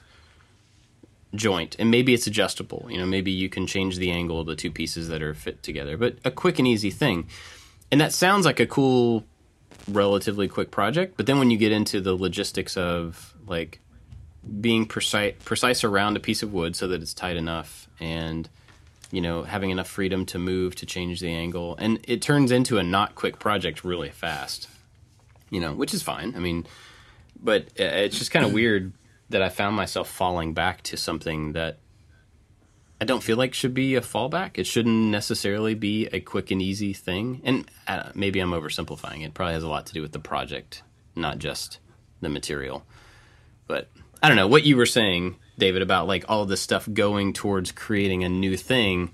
[1.34, 2.86] joint, and maybe it's adjustable.
[2.88, 5.62] You know, maybe you can change the angle of the two pieces that are fit
[5.62, 7.28] together, but a quick and easy thing.
[7.90, 9.24] And that sounds like a cool,
[9.88, 11.16] relatively quick project.
[11.16, 13.80] But then when you get into the logistics of like
[14.60, 18.48] being precise precise around a piece of wood so that it's tight enough and
[19.14, 21.76] you know having enough freedom to move to change the angle.
[21.78, 24.68] And it turns into a not quick project really fast
[25.50, 26.34] you know which is fine.
[26.36, 26.66] I mean
[27.40, 28.92] but uh, it's just kind of weird
[29.30, 31.78] that i found myself falling back to something that
[33.00, 34.52] i don't feel like should be a fallback.
[34.54, 37.40] It shouldn't necessarily be a quick and easy thing.
[37.44, 39.24] And uh, maybe i'm oversimplifying.
[39.24, 40.82] It probably has a lot to do with the project
[41.16, 41.78] not just
[42.20, 42.84] the material.
[43.66, 43.88] But
[44.24, 47.72] I don't know what you were saying, David, about like all this stuff going towards
[47.72, 49.10] creating a new thing.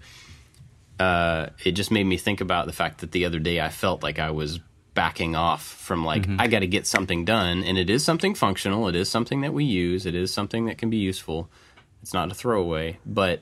[0.99, 4.03] Uh, it just made me think about the fact that the other day I felt
[4.03, 4.61] like I was
[4.93, 8.87] backing off from like I got to get something done, and it is something functional.
[8.89, 10.05] It is something that we use.
[10.05, 11.49] It is something that can be useful.
[12.03, 13.41] It's not a throwaway, but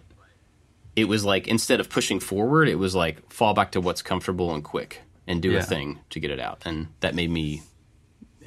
[0.94, 4.54] it was like instead of pushing forward, it was like fall back to what's comfortable
[4.54, 5.58] and quick and do Yeah.
[5.58, 7.62] a thing to get it out, and that made me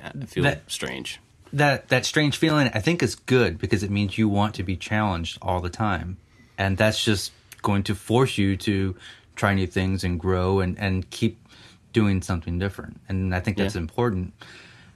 [0.02, 1.20] uh, feel That- strange.
[1.54, 4.76] That that strange feeling I think is good because it means you want to be
[4.76, 6.18] challenged all the time,
[6.58, 8.96] and that's just going to force you to
[9.36, 11.38] try new things and grow and and keep
[11.94, 13.00] doing something different.
[13.10, 13.82] And I think that's Yeah.
[13.82, 14.34] important,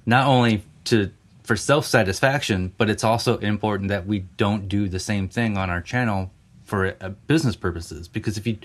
[0.06, 1.12] not only to
[1.44, 5.70] for self satisfaction, but it's also important that we don't do the same thing on
[5.70, 6.32] our channel
[6.64, 8.58] for uh, business purposes because if you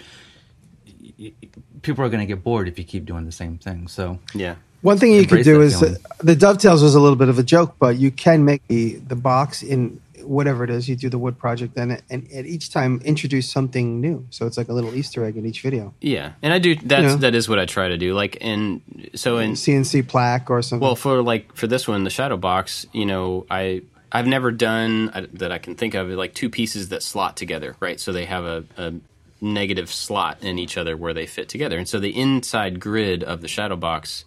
[1.83, 3.88] people are going to get bored if you keep doing the same thing.
[3.88, 4.55] So Yeah.
[4.83, 5.97] One thing you could do is feeling.
[5.97, 8.95] uh, the dovetails was a little bit of a joke, but you can make the,
[8.97, 12.71] the box in whatever it is you do the wood project and and at each
[12.71, 14.27] time introduce something new.
[14.31, 15.95] So it's like a little Easter egg in each video.
[16.01, 16.77] Yeah, and I do.
[16.77, 17.16] That's Yeah.
[17.16, 18.14] that is what I try to do.
[18.14, 18.83] Like, in
[19.14, 20.85] so in CNC plaque or something.
[20.85, 22.87] well for like for this one, the shadow box.
[22.93, 26.90] You know, I I've never done uh, that I can think of like two pieces
[26.90, 27.99] that slot together, right?
[27.99, 28.95] So they have a, a
[29.40, 33.40] negative slot in each other where they fit together, and so the inside grid of
[33.40, 34.25] the shadow box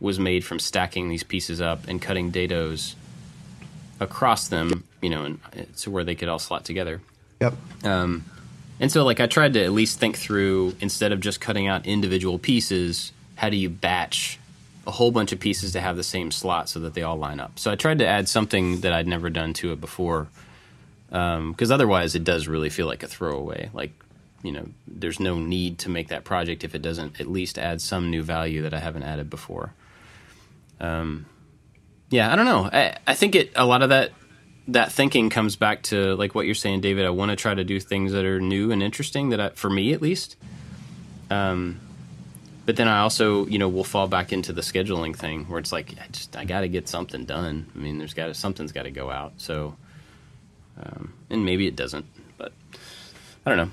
[0.00, 2.94] was made from stacking these pieces up and cutting dados
[4.00, 5.40] across them, you know, and
[5.76, 7.00] to where they could all slot together.
[7.40, 7.54] Yep.
[7.84, 8.24] Um,
[8.80, 11.86] and so, like, I tried to at least think through instead of just cutting out
[11.86, 14.38] individual pieces, how do you batch
[14.86, 17.40] a whole bunch of pieces to have the same slot so that they all line
[17.40, 17.58] up?
[17.58, 20.28] So I tried to add something that I'd never done to it before,
[21.08, 23.68] because otherwise it does really feel like a throwaway.
[23.74, 23.92] Like,
[24.42, 27.82] you know, there's no need to make that project if it doesn't at least add
[27.82, 29.74] some new value that I haven't added before.
[30.80, 31.26] Um,
[32.10, 32.68] yeah, I don't know.
[32.72, 34.12] I, I think it a lot of that
[34.68, 37.06] that thinking comes back to like what you're saying, David.
[37.06, 39.70] I want to try to do things that are new and interesting that I, for
[39.70, 40.36] me at least.
[41.30, 41.80] Um,
[42.66, 45.72] but then I also, you know, will fall back into the scheduling thing where it's
[45.72, 47.66] like I just I got to get something done.
[47.74, 49.32] I mean, there's got to something's got to go out.
[49.38, 49.76] So,
[50.80, 52.52] um, and maybe it doesn't, but
[53.44, 53.72] I don't know.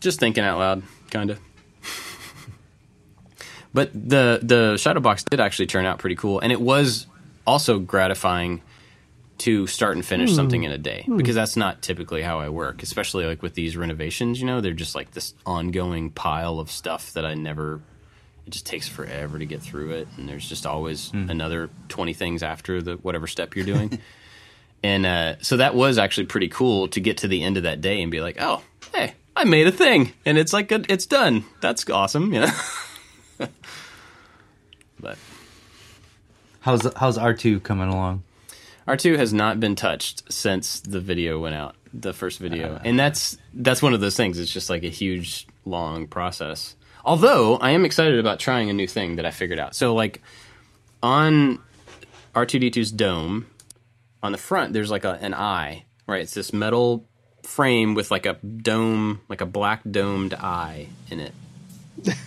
[0.00, 1.38] Just thinking out loud, kind of.
[3.74, 7.06] But the the shadow box did actually turn out pretty cool, and it was
[7.46, 8.62] also gratifying
[9.36, 10.36] to start and finish hmm.
[10.36, 11.16] something in a day hmm.
[11.16, 14.40] because that's not typically how I work, especially like with these renovations.
[14.40, 17.80] You know, they're just like this ongoing pile of stuff that I never.
[18.46, 21.28] It just takes forever to get through it, and there's just always hmm.
[21.28, 23.98] another twenty things after the whatever step you're doing.
[24.84, 27.80] and uh, so that was actually pretty cool to get to the end of that
[27.80, 28.62] day and be like, "Oh,
[28.94, 31.44] hey, I made a thing, and it's like a, it's done.
[31.60, 32.52] That's awesome." You know.
[35.00, 35.18] but
[36.64, 38.22] How's how's R two coming along?
[38.88, 42.78] R2 has not been touched since the video went out, the first video.
[42.78, 42.82] Ah.
[42.84, 44.38] and that's that's one of those things.
[44.38, 46.74] It's just like a huge long process.
[47.04, 49.74] Although I am excited about trying a new thing that I figured out.
[49.74, 50.22] So like
[51.02, 51.60] on
[52.34, 53.46] R2D2's dome,
[54.22, 56.22] on the front there's like a, an eye, right?
[56.22, 57.06] It's this metal
[57.42, 61.34] frame with like a dome, like a black domed eye in it.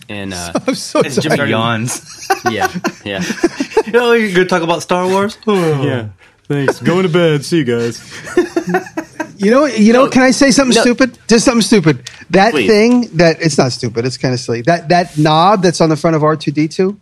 [0.09, 1.49] And uh, I'm so It's Jimmy sorry.
[1.49, 2.27] yawns.
[2.49, 2.71] yeah,
[3.05, 3.23] yeah.
[3.93, 5.37] oh, you gonna talk about Star Wars?
[5.47, 6.09] Yeah.
[6.43, 6.79] Thanks.
[6.79, 7.43] Going to bed.
[7.43, 7.99] See you guys.
[9.39, 10.07] You know, you know.
[10.09, 10.81] Can I say something No.
[10.81, 11.19] stupid?
[11.27, 12.09] Just something stupid.
[12.31, 12.67] That Please.
[12.67, 14.03] thing that it's not stupid.
[14.03, 14.63] It's kind of silly.
[14.63, 16.99] That that knob that's on the front of R two D two.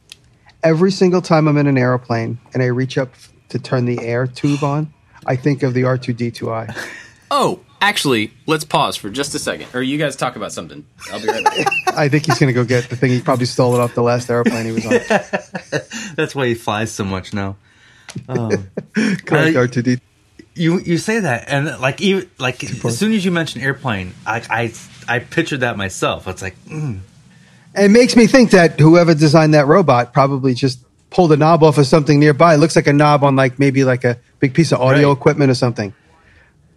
[0.62, 3.14] Every single time I'm in an aeroplane and I reach up
[3.50, 4.94] to turn the air tube on,
[5.26, 6.68] I think of the R two D two eye.
[7.32, 9.68] Oh, actually, let's pause for just a second.
[9.74, 10.86] Or you guys talk about something.
[11.12, 11.68] I'll be right back.
[11.96, 13.12] I think he's going to go get the thing.
[13.12, 14.92] He probably stole it off the last airplane he was on.
[16.16, 17.56] That's why he flies so much now.
[18.28, 20.00] Correct, Uh, R two D.
[20.58, 24.42] You you say that, and like even like as soon as you mention airplane, I
[24.50, 26.28] I I pictured that myself.
[26.30, 27.00] It's like mm,
[27.76, 31.78] It makes me think that whoever designed that robot probably just pulled a knob off
[31.78, 32.54] of something nearby.
[32.54, 35.18] It looks like a knob on like maybe like a big piece of audio Right.
[35.18, 35.94] equipment or something.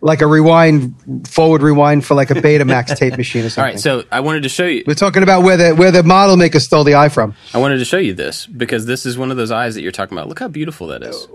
[0.00, 3.72] Like a rewind, forward rewind for like a Betamax tape machine or All something.
[3.74, 4.84] right, so I wanted to show you.
[4.86, 7.34] We're talking about where the where the model maker stole the eye from.
[7.52, 9.90] I wanted to show you this because this is one of those eyes that you're
[9.90, 10.28] talking about.
[10.28, 11.26] Look how beautiful that is.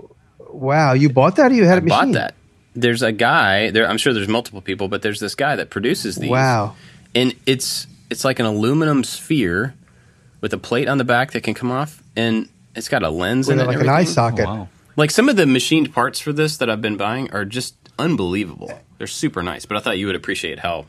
[0.50, 2.34] Wow, you bought that or you had a I bought that.
[2.74, 3.86] There's a guy there.
[3.86, 6.30] I'm sure there's multiple people, but there's this guy that produces these.
[6.30, 6.74] Wow.
[7.14, 9.74] and it's it's like an aluminum sphere
[10.40, 13.48] with a plate on the back that can come off, and it's got a lens
[13.50, 13.66] in it.
[13.66, 14.14] like and an eye everything.
[14.14, 14.46] socket.
[14.46, 14.68] Oh, wow.
[14.96, 18.72] Like some of the machined parts for this that I've been buying are just unbelievable.
[18.98, 20.86] They're super nice, but I thought you would appreciate how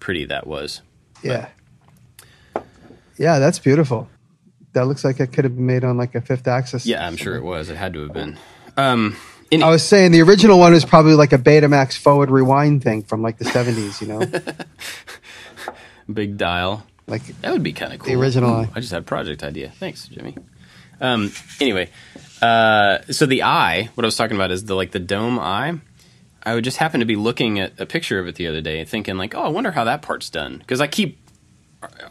[0.00, 0.82] pretty that was.
[1.22, 1.48] Yeah.
[3.16, 4.08] Yeah, that's beautiful.
[4.74, 6.86] That looks like it could have been made on like a fifth axis.
[6.86, 7.68] Yeah, I'm sure it was.
[7.68, 8.38] It had to have been.
[8.76, 9.16] Um,
[9.52, 13.22] I was saying the original one was probably like a Betamax forward rewind thing from
[13.22, 15.74] like the 70s, you know?
[16.12, 16.84] big dial.
[17.06, 18.08] like That would be kind of cool.
[18.08, 18.68] The original Ooh.
[18.74, 19.70] I just had a project idea.
[19.70, 20.36] Thanks, Jimmy.
[21.00, 21.90] Um, anyway,
[22.42, 25.78] uh, so the eye, what I was talking about is the like the dome eye.
[26.48, 28.82] I would just happen to be looking at a picture of it the other day,
[28.86, 31.18] thinking like, oh, I wonder how that part's done because I keep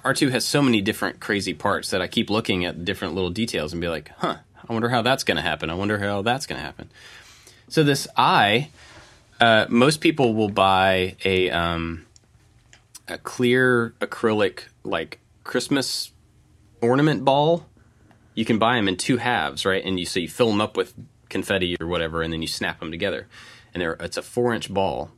[0.04, 3.32] R two has so many different crazy parts that I keep looking at different little
[3.32, 4.38] details and be like, huh,
[4.70, 5.72] I wonder how that's going to happen.
[5.72, 6.90] I wonder how that's going to happen.
[7.68, 8.70] So this eye,
[9.42, 12.06] uh, most people will buy a um,
[13.08, 16.12] a clear acrylic like Christmas
[16.80, 17.66] ornament ball.
[18.36, 19.84] You can buy them in two halves, right?
[19.84, 20.94] And you so you fill them up with
[21.28, 23.26] confetti or whatever, and then you snap them together.
[23.82, 25.12] And it's a four inch ball.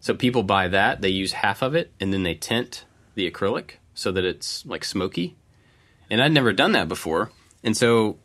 [0.00, 1.00] So people buy that.
[1.00, 4.84] They use half of it, and then they tint the acrylic so that it's like
[4.84, 5.36] smoky.
[6.10, 7.30] And I'd never done that before.
[7.64, 8.18] And so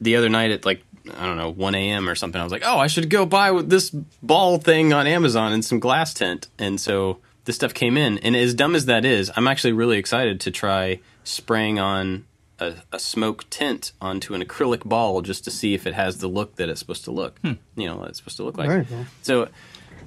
[0.00, 0.82] the other night at like
[1.16, 2.08] I don't know 1 a.m.
[2.08, 3.90] or something, I was like, oh, I should go buy this
[4.22, 6.48] ball thing on Amazon and some glass tint.
[6.58, 9.98] And so this stuff came in, and as dumb as that is, I'm actually really
[9.98, 12.26] excited to try spraying on
[12.60, 16.28] a, a smoke tint onto an acrylic ball just to see if it has the
[16.28, 17.38] look that it's supposed to look.
[17.40, 17.52] Hmm.
[17.76, 18.68] You know, what it's supposed to look like.
[18.68, 19.06] Very cool.
[19.22, 19.48] So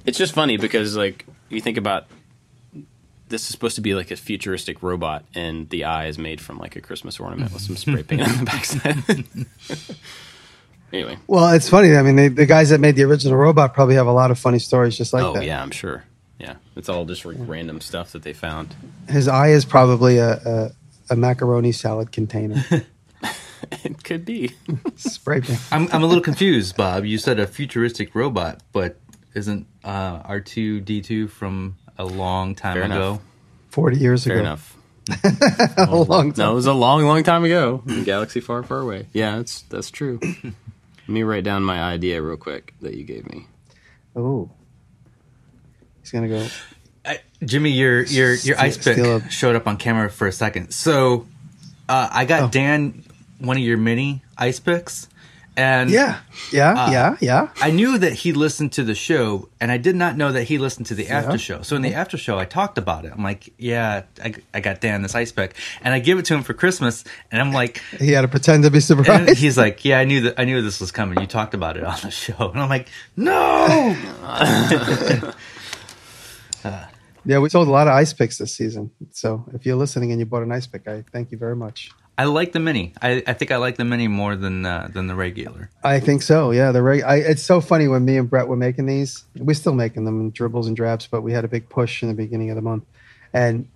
[0.06, 2.06] it's just funny because like you think about
[3.28, 6.58] this is supposed to be like a futuristic robot, and the eye is made from
[6.58, 9.96] like a Christmas ornament with some spray paint on the backside.
[10.94, 11.18] Anyway.
[11.26, 11.96] Well, it's funny.
[11.96, 14.38] I mean, they, the guys that made the original robot probably have a lot of
[14.38, 15.44] funny stories just like oh that.
[15.44, 16.04] yeah, I'm sure.
[16.38, 18.76] Yeah, it's all just like random stuff that they found.
[19.08, 20.72] His eye is probably a, a,
[21.10, 22.64] a macaroni salad container.
[23.82, 24.52] It could be.
[24.96, 25.58] Spray paint.
[25.72, 27.06] I'm I'm a little confused, Bob.
[27.06, 28.98] You said a futuristic robot, but
[29.34, 32.94] isn't uh, R2D2 from a long time Fair ago?
[32.94, 33.20] enough.
[33.70, 34.40] 40 years Fair ago.
[34.42, 34.76] enough.
[35.78, 36.44] A long time.
[36.46, 37.82] No, it was a long, long time ago.
[37.86, 39.06] In galaxy far, far away.
[39.12, 40.18] Yeah, that's that's true.
[40.22, 40.52] Let
[41.08, 43.46] me write down my idea real quick that you gave me.
[44.14, 44.50] Oh.
[46.02, 46.46] He's going to go.
[47.04, 50.70] I, Jimmy, your your your ice pick a- showed up on camera for a second.
[50.72, 51.26] So
[51.88, 52.48] uh, I got Oh.
[52.48, 53.02] Dan
[53.38, 55.06] one of your mini ice picks,
[55.56, 56.18] and Yeah.
[56.50, 56.72] Yeah.
[56.72, 57.16] Uh, yeah.
[57.20, 57.48] Yeah.
[57.60, 60.56] I knew that he listened to the show, and I did not know that he
[60.58, 61.36] listened to the after Yeah.
[61.36, 61.62] show.
[61.62, 63.12] So in the after show, I talked about it.
[63.14, 66.34] I'm like, "Yeah, I, I got Dan this ice pick," and I give it to
[66.34, 69.36] him for Christmas, and I'm like, He had to pretend to be surprised.
[69.44, 70.40] he's like, "Yeah, I knew that.
[70.40, 71.20] I knew this was coming.
[71.20, 73.94] You talked about it on the show," and I'm like, "No."
[77.24, 77.38] yeah.
[77.38, 78.90] We sold a lot of ice picks this season.
[79.12, 81.90] So if you're listening and you bought an ice pick, I thank you very much.
[82.16, 82.92] I like the mini.
[83.02, 85.70] I, I think I like the mini more than uh, than the regular.
[85.82, 86.52] I think so.
[86.52, 89.24] Yeah, the reg- I, it's so funny when me and Brett were making these.
[89.36, 92.08] We're still making them in dribbles and drabs, but we had a big push in
[92.08, 92.84] the beginning of the month,
[93.32, 93.68] and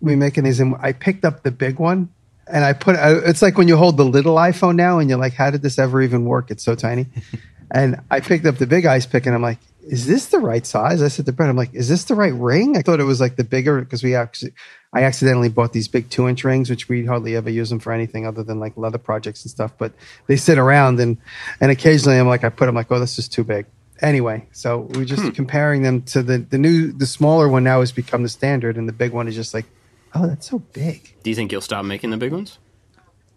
[0.00, 0.58] we making these.
[0.58, 2.12] And I picked up the big one,
[2.48, 2.96] and I put.
[2.96, 5.62] I, it's like when you hold the little iPhone now, and you're like, "How did
[5.62, 6.50] this ever even work?
[6.50, 7.06] It's so tiny."
[7.70, 10.66] and I picked up the big ice pick, and I'm like, "Is this the right
[10.66, 13.04] size?" I said to Brett, "I'm like, is this the right ring?" I thought it
[13.04, 14.52] was like the bigger because we actually.
[14.92, 17.92] I accidentally bought these big two inch rings, which we hardly ever use them for
[17.92, 19.72] anything other than like leather projects and stuff.
[19.76, 19.92] But
[20.26, 21.18] they sit around and
[21.60, 23.66] and occasionally I'm like I put them like oh this is too big.
[24.00, 25.30] Anyway, so we're just hmm.
[25.30, 28.88] comparing them to the the new the smaller one now has become the standard, and
[28.88, 29.66] the big one is just like
[30.14, 31.14] oh that's so big.
[31.22, 32.58] Do you think you'll stop making the big ones?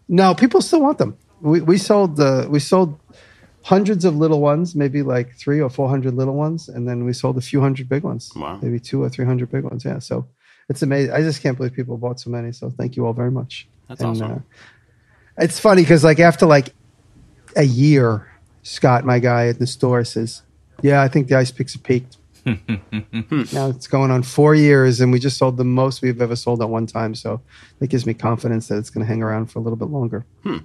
[0.08, 1.18] No, people still want them.
[1.42, 3.00] We we sold the we sold
[3.70, 7.14] hundreds of little ones, maybe like three or four hundred little ones, and then we
[7.14, 8.32] sold a few hundred big ones.
[8.36, 8.60] Wow.
[8.64, 9.86] maybe two or three hundred big ones.
[9.86, 10.28] Yeah, so
[10.70, 11.14] it's amazing.
[11.14, 12.52] I just can't believe people bought so many.
[12.52, 13.68] So thank you all very much.
[13.88, 14.32] That's awesome.
[14.32, 14.40] uh,
[15.46, 16.74] it's funny because like after like
[17.56, 18.10] a year,
[18.64, 20.42] Scott, my guy at the store, says,
[20.82, 25.12] "Yeah, I think the ice picks have peaked." now it's going on four years, and
[25.12, 27.14] we just sold the most we've ever sold at one time.
[27.16, 27.42] So
[27.80, 30.26] that gives me confidence that it's going to hang around for a little bit longer.
[30.44, 30.58] Hmm,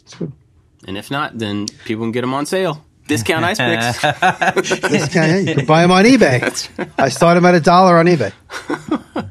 [0.00, 0.32] It's good.
[0.86, 2.84] And if not, then people can get them on sale.
[3.06, 4.80] Discount ice picks.
[4.90, 6.90] This guy, you can buy them on eBay.
[6.98, 8.32] I saw them at a dollar on eBay.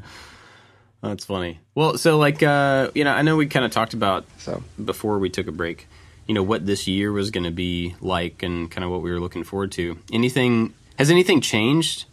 [1.00, 1.60] That's funny.
[1.76, 5.20] Well, so like uh, you know, I know we kind of talked about So before
[5.20, 5.86] we took a break,
[6.26, 9.12] you know, what this year was going to be like and kind of what we
[9.12, 9.96] were looking forward to.
[10.12, 12.06] Anything has anything changed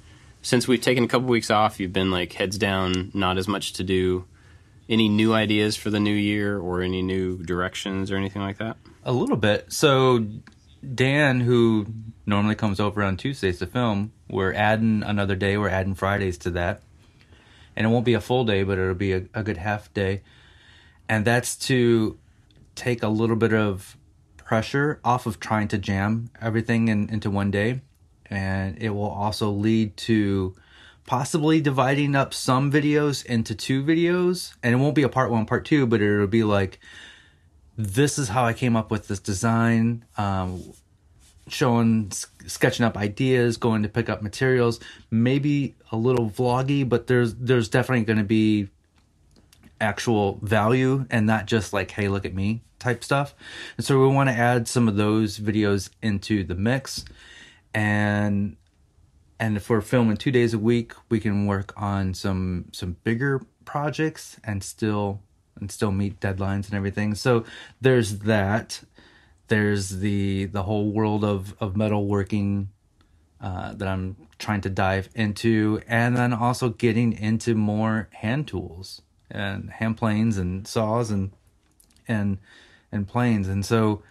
[0.44, 1.80] since we've taken a couple weeks off?
[1.80, 4.26] You've been like heads down, not as much to do.
[4.88, 8.78] Any new ideas for the new year or any new directions or anything like that?
[9.06, 9.72] A little bit.
[9.72, 10.26] So
[10.94, 11.86] Dan, who
[12.26, 15.58] normally comes over on Tuesdays to film, we're adding another day.
[15.58, 16.82] We're adding Fridays to that,
[17.76, 20.24] and it won't be a full day, but it'll be a, a good half day.
[21.08, 22.18] And that's to
[22.74, 23.96] take a little bit of
[24.38, 27.82] pressure off of trying to jam everything in, into one day,
[28.26, 30.56] and it will also lead to
[31.06, 35.46] possibly dividing up some videos into two videos and it won't be a part one
[35.46, 36.80] part two but it'll be like
[37.78, 40.62] this is how I came up with this design, um,
[41.48, 42.12] showing,
[42.48, 44.80] sketching up ideas, going to pick up materials,
[45.12, 48.70] maybe a little vloggy, but there's there's definitely going to be
[49.82, 53.36] actual value and not just like hey look at me type stuff.
[53.78, 57.04] And so we want to add some of those videos into the mix.
[57.74, 58.56] And
[59.40, 63.42] and if we're filming two days a week we can work on some some bigger
[63.66, 65.22] projects and still
[65.60, 67.16] and still meet deadlines and everything.
[67.16, 67.46] So
[67.82, 68.82] there's that.
[69.48, 72.68] There's the the whole world of of metalworking
[73.42, 79.02] uh, that i'm trying to dive into and then also getting into more hand tools
[79.30, 81.32] and hand planes and saws and
[82.08, 82.38] and
[82.92, 83.48] and planes.
[83.48, 84.02] And so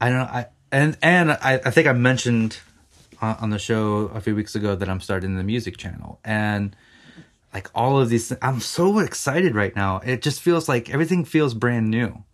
[0.00, 2.58] i don't i and and i, I think i mentioned
[3.22, 6.18] on on the show a few weeks ago that I'm starting the music channel.
[6.24, 6.76] And
[7.52, 9.98] like all of these I'm so excited right now.
[9.98, 12.24] It just feels like everything feels brand new.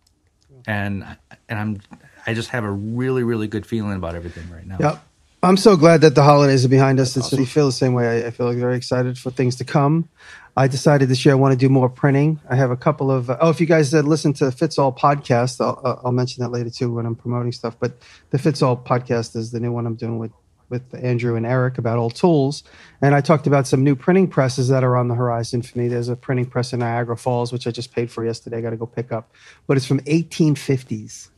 [0.67, 1.05] And
[1.47, 1.81] and I'm
[2.25, 4.77] I just have a really really good feeling about everything right now.
[4.79, 5.05] Yep.
[5.41, 7.15] I'm so glad that the holidays are behind us.
[7.15, 8.23] It's, I feel the same way.
[8.23, 10.09] I, I feel like very excited for things to come.
[10.57, 12.41] I decided this year I want to do more printing.
[12.49, 13.29] I have a couple of.
[13.29, 16.43] oh, if you guys uh, listen to the Fits All podcast, I'll, uh, I'll mention
[16.43, 17.77] that later too when I'm promoting stuff.
[17.79, 17.93] But
[18.31, 20.31] the Fits All podcast is the new one I'm doing with
[20.69, 22.63] with Andrew and Eric about old tools.
[23.01, 25.87] And I talked about some new printing presses that are on the horizon for me.
[25.87, 28.57] There's a printing press in Niagara Falls, which I just paid for yesterday.
[28.57, 29.33] I got to go pick up,
[29.67, 31.29] but it's from 1850s.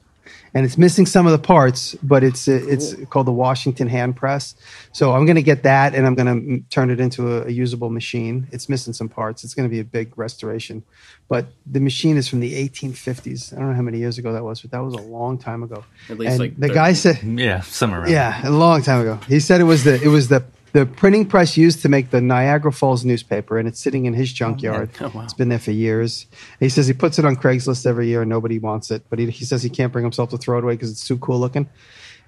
[0.53, 4.15] And it's missing some of the parts, but it's uh, it's called the Washington hand
[4.15, 4.55] press.
[4.91, 7.47] So I'm going to get that, and I'm going to mm, turn it into a,
[7.47, 8.47] a usable machine.
[8.51, 9.43] It's missing some parts.
[9.43, 10.83] It's going to be a big restoration,
[11.29, 13.53] but the machine is from the 1850s.
[13.53, 15.63] I don't know how many years ago that was, but that was a long time
[15.63, 15.83] ago.
[16.09, 16.73] At least and like the 30.
[16.73, 18.11] guy said, Yeah, somewhere around.
[18.11, 19.19] yeah, a long time ago.
[19.27, 20.43] He said it was the it was the
[20.73, 24.31] the printing press used to make the Niagara Falls newspaper, and it's sitting in his
[24.31, 24.89] oh, junkyard.
[25.01, 25.23] Oh, wow.
[25.23, 26.27] It's been there for years.
[26.59, 29.03] He says he puts it on Craigslist every year, and nobody wants it.
[29.09, 31.17] But he, he says he can't bring himself to throw it away because it's too
[31.17, 31.67] cool looking.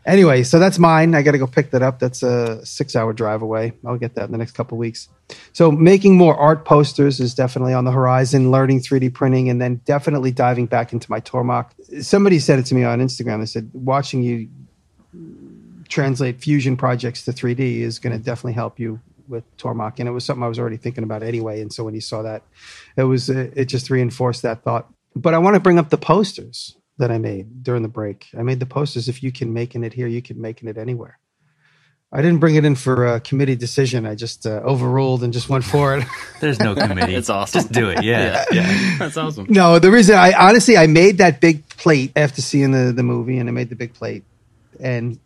[0.05, 1.15] Anyway, so that's mine.
[1.15, 1.99] I got to go pick that up.
[1.99, 3.73] That's a six-hour drive away.
[3.85, 5.07] I'll get that in the next couple of weeks.
[5.53, 8.51] So making more art posters is definitely on the horizon.
[8.51, 11.71] Learning 3D printing, and then definitely diving back into my Tormach.
[12.03, 13.39] Somebody said it to me on Instagram.
[13.39, 14.49] They said watching you
[15.93, 19.99] translate fusion projects to 3D is going to definitely help you with Tormach.
[19.99, 21.61] And it was something I was already thinking about anyway.
[21.61, 22.41] And so when you saw that,
[22.97, 24.91] it was uh, it just reinforced that thought.
[25.15, 28.27] But I want to bring up the posters that I made during the break.
[28.35, 29.07] I made the posters.
[29.07, 31.19] If you can making it here, you can making it anywhere.
[32.11, 34.05] I didn't bring it in for a committee decision.
[34.05, 36.05] I just uh, overruled and just went for it.
[36.41, 37.15] There's no committee.
[37.15, 37.61] It's awesome.
[37.61, 38.03] Just do it.
[38.03, 38.45] Yeah.
[38.51, 38.95] yeah.
[38.99, 39.45] That's awesome.
[39.49, 43.37] no, the reason I honestly I made that big plate after seeing the the movie,
[43.37, 44.23] and I made the big plate,
[44.79, 45.19] and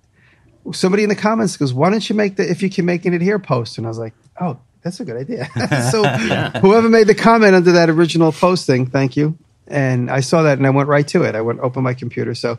[0.74, 3.22] somebody in the comments goes, "Why don't you make the if you can making it
[3.22, 5.48] here post?" And I was like, "Oh, that's a good idea."
[5.92, 6.04] so
[6.60, 9.38] whoever made the comment under that original posting, thank you.
[9.68, 11.36] And I saw that and I went right to it.
[11.36, 12.34] I went open my computer.
[12.34, 12.58] So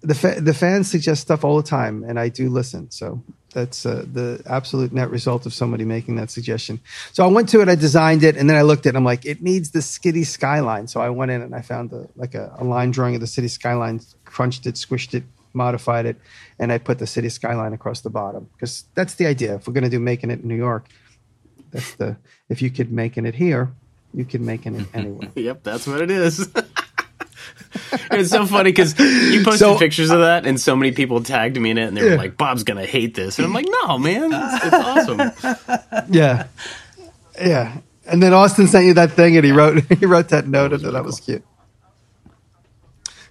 [0.00, 2.90] the fa- the fans suggest stuff all the time, and I do listen.
[2.90, 6.80] So that's uh, the absolute net result of somebody making that suggestion.
[7.12, 8.96] So I went to it, I designed it, and then I looked at it.
[8.96, 10.86] I'm like, it needs the city skyline.
[10.86, 13.26] So I went in and I found the, like a, a line drawing of the
[13.26, 15.24] city skyline, crunched it, squished it,
[15.54, 16.16] modified it,
[16.58, 19.56] and I put the city skyline across the bottom because that's the idea.
[19.56, 20.86] If we're going to do making it in New York,
[21.70, 22.16] that's the
[22.48, 23.72] if you could making it here,
[24.14, 25.28] you can making it anywhere.
[25.34, 26.48] Yep, that's what it is.
[28.10, 31.58] it's so funny because you posted So- pictures of that, and so many people tagged
[31.60, 32.16] me in it, and they were Yeah.
[32.16, 34.74] like, "Bob's gonna hate this," and I'm like, "No, man, it's, it's
[35.84, 36.46] awesome." yeah,
[37.40, 37.78] yeah.
[38.06, 40.82] And then Austin sent you that thing, and he wrote he wrote that note, and
[40.82, 41.44] that was cute.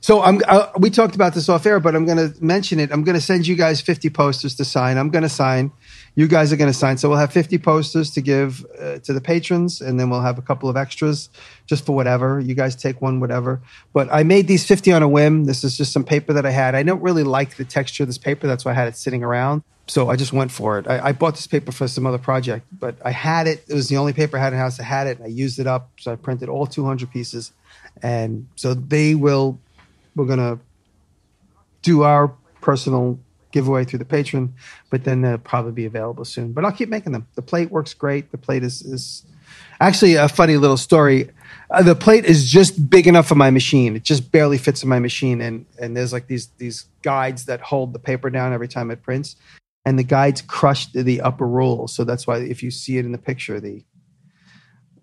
[0.02, 2.92] So I'm uh, we talked about this off air, but I'm going to mention it.
[2.92, 4.98] I'm going to send you guys 50 posters to sign.
[4.98, 5.72] I'm going to sign.
[6.16, 6.98] You guys are going to sign.
[6.98, 10.38] So we'll have 50 posters to give uh, to the patrons, and then we'll have
[10.38, 11.30] a couple of extras
[11.66, 12.40] just for whatever.
[12.40, 13.62] You guys take one, whatever.
[13.94, 15.46] But I made these 50 on a whim.
[15.46, 16.76] This is just some paper that I had.
[16.76, 18.48] I don't really like the texture of this paper.
[18.48, 19.64] That's why I had it sitting around.
[19.88, 20.88] So I just went for it.
[20.88, 23.64] I, I bought this paper for some other project, but I had it.
[23.70, 24.80] It was the only paper I had in house.
[24.80, 25.92] I had it, and I used it up.
[25.98, 27.54] So I printed all 200 pieces,
[28.04, 29.60] and so they will.
[30.18, 30.60] We're gonna
[31.84, 33.20] do our personal
[33.52, 34.54] giveaway through the patron,
[34.90, 36.52] but then they'll probably be available soon.
[36.52, 37.28] But I'll keep making them.
[37.36, 38.32] The plate works great.
[38.32, 39.24] The plate is is
[39.80, 41.30] actually a funny little story.
[41.70, 43.96] Uh, the plate is just big enough for my machine.
[43.96, 47.62] It just barely fits in my machine, and and there's like these these guides that
[47.62, 49.36] hold the paper down every time it prints,
[49.86, 51.88] and the guides crushed the upper rule.
[51.88, 53.84] So that's why if you see it in the picture, the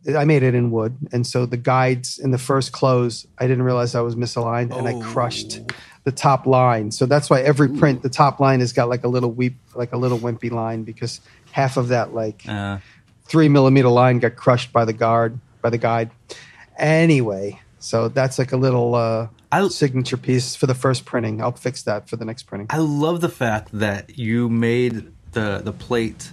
[0.06, 3.62] I made it in wood, and so the guides in the first close, I didn't
[3.64, 5.60] realize I was misaligned, and I crushed
[6.04, 6.90] the top line.
[6.90, 9.92] So that's why every print, the top line has got like a little weep, like
[9.94, 11.20] a little wimpy line, because
[11.52, 12.78] half of that like Uh,
[13.26, 16.10] three millimeter line got crushed by the guard by the guide.
[16.78, 21.40] Anyway, so that's like a little uh, I- signature piece for the first printing.
[21.40, 22.66] I'll fix that for the next printing.
[22.70, 26.30] I love the fact that you made the the plate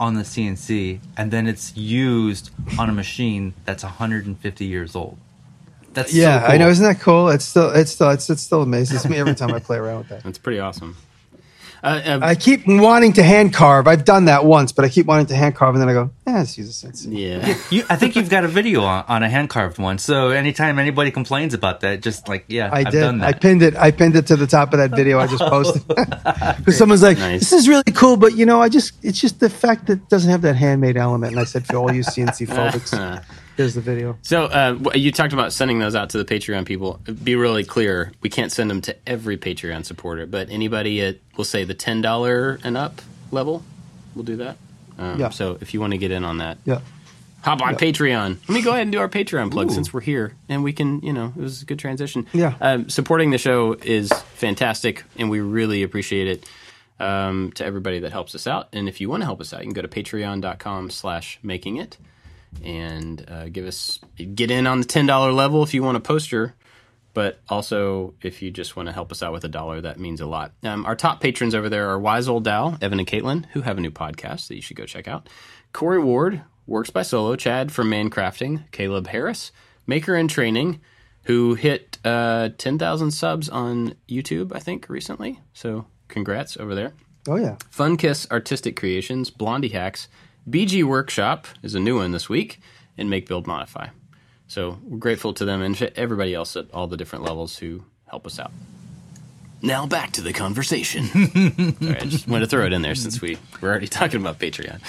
[0.00, 5.18] on the CNC and then it's used on a machine that's 150 years old.
[5.92, 6.68] That's so yeah, I know.
[6.68, 7.28] Isn't that cool?
[7.28, 10.08] It's still, it's still, it's, it still amazes me every time I play around with
[10.08, 10.24] that.
[10.24, 10.96] That's pretty awesome.
[11.84, 13.86] Uh, uh, I keep wanting to hand carve.
[13.86, 16.10] I've done that once, but I keep wanting to hand carve, and then I go,
[16.26, 19.22] "Yeah, let's use a CNC." yeah, You, I think you've got a video on, on
[19.22, 19.98] a hand carved one.
[19.98, 23.00] So anytime anybody complains about that, just like yeah, I have did.
[23.00, 23.76] done I pinned it.
[23.76, 25.82] I pinned it to the top of that video I just posted.
[26.56, 27.40] Because someone's like, Nice.
[27.40, 30.08] "This is really cool," but you know, I just it's just the fact that it
[30.08, 31.32] doesn't have that handmade element.
[31.32, 32.92] And I said, for all you CNC phobics,
[33.56, 34.18] here's the video.
[34.22, 37.00] So uh, you talked about sending those out to the Patreon people.
[37.22, 38.12] Be really clear.
[38.20, 42.00] We can't send them to every Patreon supporter, but anybody at we'll say the ten
[42.00, 43.00] dollar and up
[43.30, 43.62] level,
[44.14, 44.56] we'll do that.
[44.98, 45.30] Um, Yeah.
[45.30, 46.80] So if you want to get in on that, Yeah.
[47.42, 48.36] hop on Patreon.
[48.48, 51.00] Let me go ahead and do our Patreon plug since we're here and we can,
[51.02, 52.26] you know, it was a good transition.
[52.32, 52.54] Yeah.
[52.60, 56.48] Um, supporting the show is fantastic and we really appreciate it
[57.00, 58.68] um, to everybody that helps us out.
[58.72, 61.76] And if you want to help us out, you can go to patreon.com slash making
[61.76, 61.98] it
[62.62, 63.98] and uh, give us,
[64.34, 66.54] get in on the $10 level if you want a poster.
[67.14, 70.20] But also, if you just want to help us out with a dollar, that means
[70.20, 70.52] a lot.
[70.64, 73.78] Um, our top patrons over there are Wise Old Dow, Evan and Caitlin, who have
[73.78, 75.28] a new podcast that you should go check out.
[75.72, 79.52] Corey Ward, Works by Solo, Chad from Man Crafting, Caleb Harris,
[79.86, 80.80] Maker in Training,
[81.24, 85.40] who hit uh, 10,000 subs on YouTube, I think, recently.
[85.52, 86.94] So congrats over there.
[87.28, 87.56] Oh yeah.
[87.70, 90.08] Fun Kiss Artistic Creations, Blondihacks,
[90.48, 92.60] BG Workshop is a new one this week,
[92.98, 93.88] and Make Build Modify.
[94.46, 97.84] So we're grateful to them and to everybody else at all the different levels who
[98.08, 98.52] help us out.
[99.62, 101.04] Now back to the conversation.
[101.80, 104.38] Sorry, I just wanted to throw it in there since we were already talking about
[104.38, 104.80] Patreon.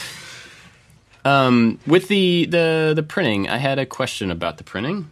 [1.23, 5.09] Um, with the, the the printing, I had a question about the printing,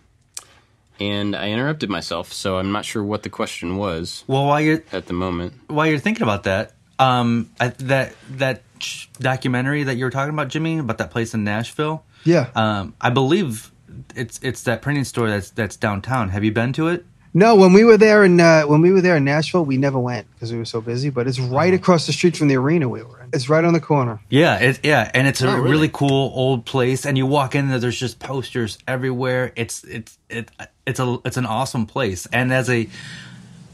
[1.00, 4.84] and I interrupted myself, so I'm not sure what the question was Well, while you're
[4.92, 5.54] at the moment.
[5.68, 8.73] while you're thinking about that, um, I, that that ch-
[9.20, 12.04] documentary that you were talking about, Jimmy, about that place in Nashville.
[12.24, 12.50] Yeah.
[12.56, 13.72] Um, I believe
[14.16, 16.30] it's it's that printing store that's that's downtown.
[16.30, 17.06] Have you been to it?
[17.36, 19.98] No, when we were there in uh, when we were there in Nashville, we never
[19.98, 21.10] went because we were so busy.
[21.10, 23.30] But it's right across the street from the arena we were in.
[23.34, 24.20] It's right on the corner.
[24.30, 25.70] Yeah, it, yeah, and it's a Oh, really?
[25.72, 25.90] really?
[25.90, 27.06] cool old place.
[27.08, 29.52] And you walk in there, there's just posters everywhere.
[29.56, 30.52] It's it's it
[30.86, 32.28] it's a it's an awesome place.
[32.32, 32.88] And as a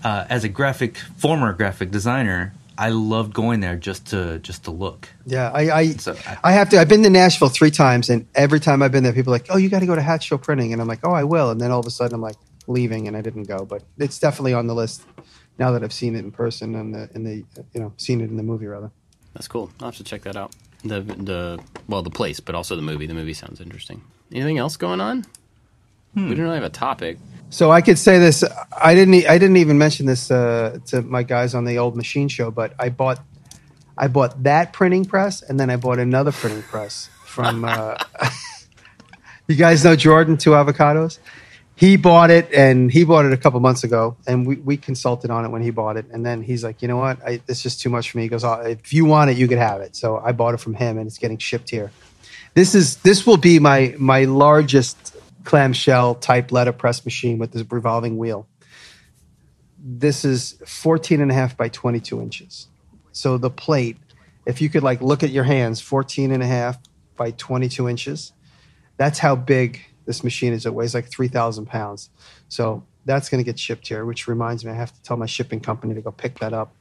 [0.05, 4.71] uh, as a graphic former graphic designer, I loved going there just to just to
[4.71, 5.09] look.
[5.25, 6.79] Yeah, I I, So I- I have to.
[6.79, 9.47] I've been to Nashville three times, and every time I've been there, people are like,
[9.49, 11.49] "Oh, you got to go to Hatch Show Printing," and I'm like, "Oh, I will."
[11.51, 13.65] And then all of a sudden, I'm like leaving, and I didn't go.
[13.65, 15.03] But it's definitely on the list
[15.57, 17.35] now that I've seen it in person and the in the
[17.73, 18.91] you know seen it in the movie rather.
[19.33, 19.69] That's cool.
[19.81, 20.55] I'll have to check that out.
[20.85, 21.59] The the
[21.89, 23.05] well, the place, but also the movie.
[23.07, 24.01] The movie sounds interesting.
[24.31, 25.25] Anything else going on?
[26.13, 26.23] Hmm.
[26.23, 27.17] We didn't really have a topic.
[27.49, 28.43] So I could say this.
[28.79, 29.25] I didn't.
[29.27, 32.73] I didn't even mention this uh, to my guys on the old machine show, but
[32.79, 33.19] I bought.
[33.97, 37.65] I bought that printing press, and then I bought another printing press from.
[37.65, 37.97] Uh,
[39.47, 41.19] you guys know Jordan, two avocados.
[41.75, 45.31] He bought it, and he bought it a couple months ago, and we, we consulted
[45.31, 47.63] on it when he bought it, and then he's like, you know what, I, it's
[47.63, 48.23] just too much for me.
[48.23, 49.95] He goes, oh, if you want it, you could have it.
[49.95, 51.89] So I bought it from him, and it's getting shipped here.
[52.53, 55.15] This is this will be my my largest
[55.49, 58.47] clamshell type letterpress machine with this revolving wheel.
[59.79, 62.67] This is 14 and a half by 22 inches.
[63.13, 63.97] So the plate,
[64.45, 66.77] if you could like look at your hands, 14 and a half
[67.17, 68.31] by 22 inches.
[68.97, 70.67] That's how big this machine is.
[70.67, 72.11] It weighs like 3,000 pounds.
[72.47, 75.25] So that's going to get shipped here, which reminds me, I have to tell my
[75.25, 76.75] shipping company to go pick that up.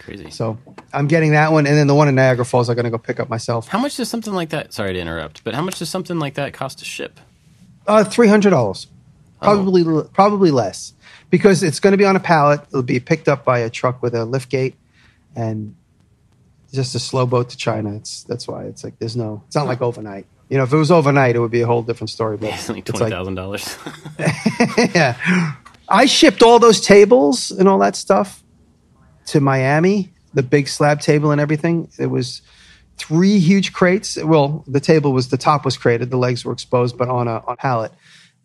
[0.00, 0.30] Crazy.
[0.30, 0.58] So
[0.92, 1.66] I'm getting that one.
[1.66, 3.68] And then the one in Niagara Falls, I'm going to go pick up myself.
[3.68, 4.74] How much does something like that?
[4.74, 7.18] Sorry to interrupt, but how much does something like that cost to ship?
[7.90, 8.86] Uh, three hundred dollars,
[9.42, 10.92] probably probably less,
[11.28, 12.60] because it's going to be on a pallet.
[12.68, 14.76] It'll be picked up by a truck with a lift gate,
[15.34, 15.74] and
[16.72, 17.96] just a slow boat to China.
[17.96, 19.42] It's that's why it's like there's no.
[19.48, 20.26] It's not like overnight.
[20.48, 22.36] You know, if it was overnight, it would be a whole different story.
[22.36, 23.76] But It's like twenty thousand dollars.
[24.94, 25.54] yeah.
[25.88, 28.44] I shipped all those tables and all that stuff
[29.26, 31.88] to Miami, the big slab table and everything.
[31.98, 32.42] It was
[33.00, 34.16] three huge crates.
[34.16, 37.38] Well, the table was the top was crated, the legs were exposed, but on a
[37.46, 37.92] on pallet.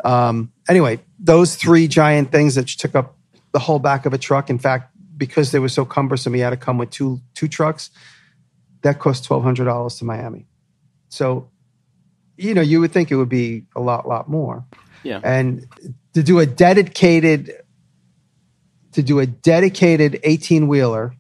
[0.04, 3.16] Um, anyway, those three giant things that took up
[3.52, 4.50] the whole back of a truck.
[4.50, 7.90] In fact, because they were so cumbersome, he had to come with two two trucks.
[8.82, 10.46] That cost twelve hundred dollars to Miami.
[11.10, 11.50] So,
[12.38, 14.66] you know, you would think it would be a lot, lot more
[15.06, 15.22] yeah.
[15.24, 15.68] and
[16.14, 17.52] to do a dedicated
[18.92, 21.14] to do a dedicated 18 wheeler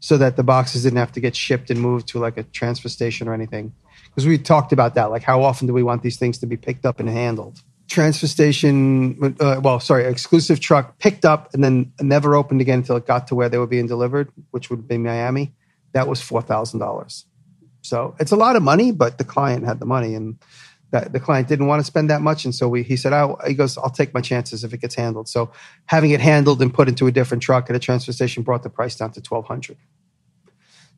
[0.00, 2.88] so that the boxes didn't have to get shipped and moved to like a transfer
[2.88, 3.72] station or anything.
[4.06, 6.56] Because we talked about that like how often do we want these things to be
[6.56, 7.60] picked up and handled?
[7.88, 12.96] Transfer station uh, well sorry exclusive truck picked up and then never opened again until
[12.96, 15.52] it got to where they were being delivered which would be miami.
[15.92, 17.24] That was $4000
[17.82, 20.38] so it's a lot of money but the client had the money and
[20.90, 23.32] that the client didn't want to spend that much, and so we, he said, "I
[23.46, 25.52] he goes, I'll take my chances if it gets handled." So
[25.86, 28.70] having it handled and put into a different truck at a transfer station brought the
[28.70, 29.76] price down to twelve hundred.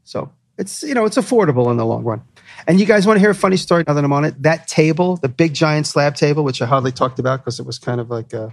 [0.05, 2.23] So it's you know it's affordable in the long run.
[2.67, 4.43] And you guys want to hear a funny story now that I'm on it?
[4.43, 7.79] That table, the big giant slab table, which I hardly talked about because it was
[7.79, 8.51] kind of like uh,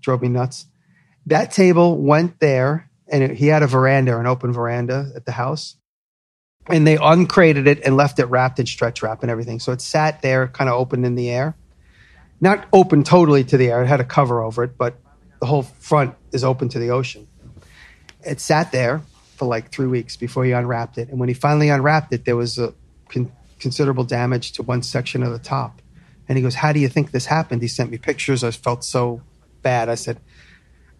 [0.00, 0.66] drove me nuts.
[1.26, 5.32] That table went there, and it, he had a veranda, an open veranda at the
[5.32, 5.76] house
[6.68, 9.60] and they uncrated it and left it wrapped in stretch wrap and everything.
[9.60, 11.56] So it sat there kind of open in the air.
[12.40, 14.98] Not open totally to the air, it had a cover over it, but
[15.40, 17.28] the whole front is open to the ocean.
[18.24, 19.02] It sat there
[19.36, 21.08] for like three weeks before he unwrapped it.
[21.08, 22.74] And when he finally unwrapped it, there was a
[23.08, 25.80] con- considerable damage to one section of the top.
[26.28, 27.62] And he goes, How do you think this happened?
[27.62, 28.42] He sent me pictures.
[28.42, 29.22] I felt so
[29.62, 29.88] bad.
[29.88, 30.20] I said,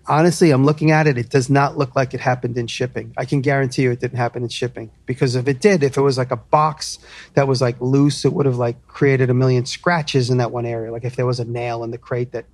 [0.09, 1.19] honestly, I'm looking at it.
[1.19, 3.13] It does not look like it happened in shipping.
[3.17, 6.01] I can guarantee you it didn't happen in shipping because if it did, if it
[6.01, 6.99] was like a box
[7.35, 10.67] that was like loose, it would have like created a million scratches in that one
[10.67, 10.93] area.
[10.93, 12.47] Like if there was a nail in the crate that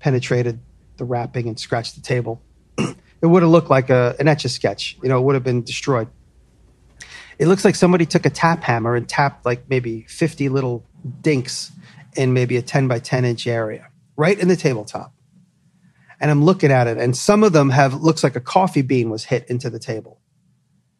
[0.00, 0.58] penetrated
[0.96, 2.40] the wrapping and scratched the table,
[2.78, 4.96] it would have looked like a, an etch a sketch.
[5.02, 6.08] You know, it would have been destroyed.
[7.38, 10.84] It looks like somebody took a tap hammer and tapped like maybe 50 little
[11.20, 11.72] dinks
[12.14, 15.12] in maybe a 10 by 10 inch area right in the tabletop
[16.22, 19.10] and I'm looking at it, and some of them have looks like a coffee bean
[19.10, 20.20] was hit into the table,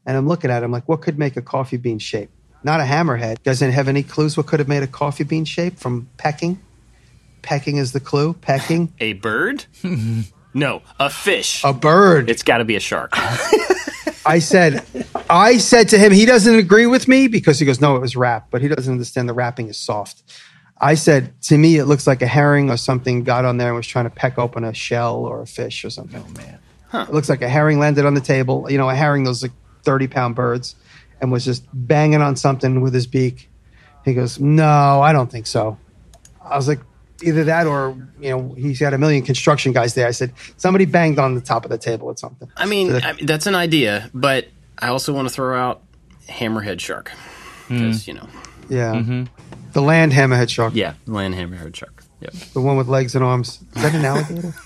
[0.05, 2.29] and I'm looking at it, I'm like, what could make a coffee bean shape?
[2.65, 3.43] Not a hammerhead.
[3.43, 6.61] Doesn't it have any clues what could have made a coffee bean shape from pecking?
[7.43, 8.35] Pecking is the clue.
[8.35, 8.93] Pecking.
[9.01, 9.65] A bird?
[10.55, 11.63] no, a fish.
[11.65, 12.31] A bird.
[12.31, 13.11] It's got to be a shark.
[14.25, 14.85] I said,
[15.29, 18.15] I said to him, he doesn't agree with me because he goes, no, it was
[18.15, 20.23] wrapped, but he doesn't understand the wrapping is soft.
[20.83, 23.77] I said, to me, it looks like a herring or something got on there and
[23.77, 26.23] was trying to peck open a shell or a fish or something.
[26.27, 26.59] Oh, man.
[27.09, 28.67] It looks like a herring landed on the table.
[28.69, 29.53] You know, a herring, those like
[29.85, 30.75] 30 pound birds,
[31.21, 33.49] and was just banging on something with his beak.
[34.05, 35.79] He goes, no, I don't think so.
[36.45, 36.81] I was like,
[37.23, 40.09] either that or, you know, he's got a million construction guys there.
[40.09, 42.51] I said, somebody banged on the top of the table or something.
[42.57, 45.57] I mean, So that- I mean, that's an idea, but I also want to throw
[45.57, 45.83] out
[46.29, 47.11] hammerhead shark
[47.69, 47.79] hmm.
[47.79, 48.29] because you know,
[48.69, 48.95] Yeah.
[48.95, 49.25] Mm-hmm.
[49.73, 50.75] The land hammerhead shark.
[50.75, 52.03] yeah, land hammerhead shark.
[52.21, 53.61] Yep, The one with legs and arms.
[53.75, 54.55] Is that an alligator?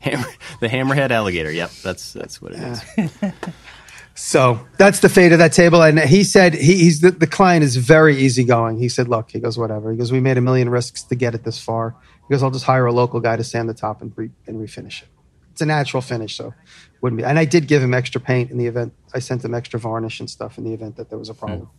[0.00, 0.26] Hammer,
[0.58, 1.52] the hammerhead alligator.
[1.52, 3.22] Yep, that's that's what it is.
[4.14, 5.80] so that's the fate of that table.
[5.80, 8.78] And he said he, he's the, the client is very easygoing.
[8.78, 9.92] He said, look, he goes, whatever.
[9.92, 11.94] He goes, we made a million risks to get it this far.
[12.28, 14.56] He goes, I'll just hire a local guy to sand the top and, re, and
[14.56, 15.08] refinish it.
[15.52, 16.52] It's a natural finish, so
[17.00, 17.24] wouldn't be.
[17.24, 18.94] And I did give him extra paint in the event.
[19.14, 21.60] I sent him extra varnish and stuff in the event that there was a problem.
[21.60, 21.76] Hmm.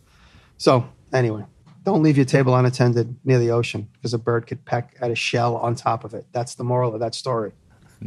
[0.57, 1.43] So anyway,
[1.83, 5.15] don't leave your table unattended near the ocean because a bird could peck at a
[5.15, 6.25] shell on top of it.
[6.31, 7.51] That's the moral of that story.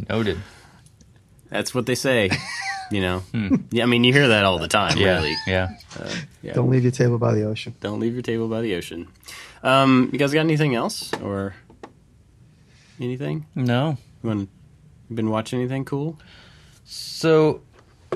[0.09, 0.39] Noted.
[1.51, 2.31] That's what they say.
[2.89, 3.25] You know,
[3.73, 3.83] yeah.
[3.83, 4.97] I mean, you hear that all the time.
[4.97, 5.17] Yeah.
[5.17, 5.71] Really, Yeah.
[6.41, 6.53] yeah.
[6.53, 7.75] Don't leave your table by the ocean.
[7.81, 9.09] Don't leave your table by the ocean.
[9.65, 11.57] Um, you guys got anything else or
[13.01, 13.47] anything?
[13.57, 13.99] No.
[14.23, 14.49] You want?
[15.11, 16.17] You been watching anything cool?
[16.85, 17.63] So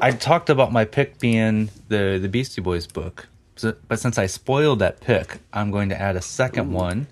[0.00, 3.26] I talked about my pick being the the Beastie Boys book,
[3.60, 7.08] so, but since I spoiled that pick, I'm going to add a second one.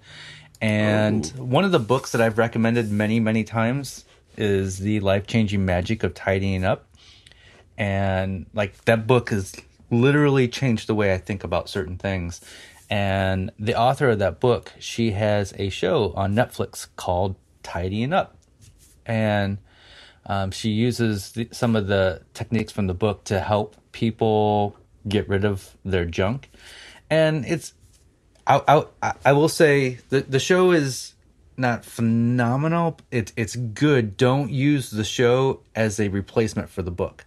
[0.62, 4.06] And one of the books that I've recommended many many times
[4.38, 6.86] is the life changing magic of tidying up,
[7.76, 9.54] and like that book has
[9.90, 12.40] literally changed the way I think about certain things.
[12.88, 18.38] And the author of that book, she has a show on Netflix called Tidying Up,
[19.04, 19.58] and
[20.24, 24.78] um, she uses the, some of the techniques from the book to help people
[25.08, 26.50] get rid of their junk,
[27.10, 27.74] and it's.
[28.46, 31.14] I I, I will say the the show is
[31.56, 32.98] not phenomenal.
[33.10, 34.16] It's it's good.
[34.16, 37.26] Don't use the show as a replacement for the book.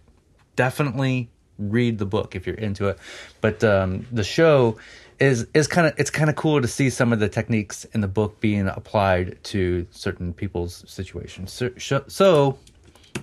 [0.56, 2.98] Definitely read the book if you're into it,
[3.40, 4.78] but um, the show
[5.20, 8.00] is is kind of it's kind of cool to see some of the techniques in
[8.00, 11.52] the book being applied to certain people's situations.
[11.52, 12.58] So- so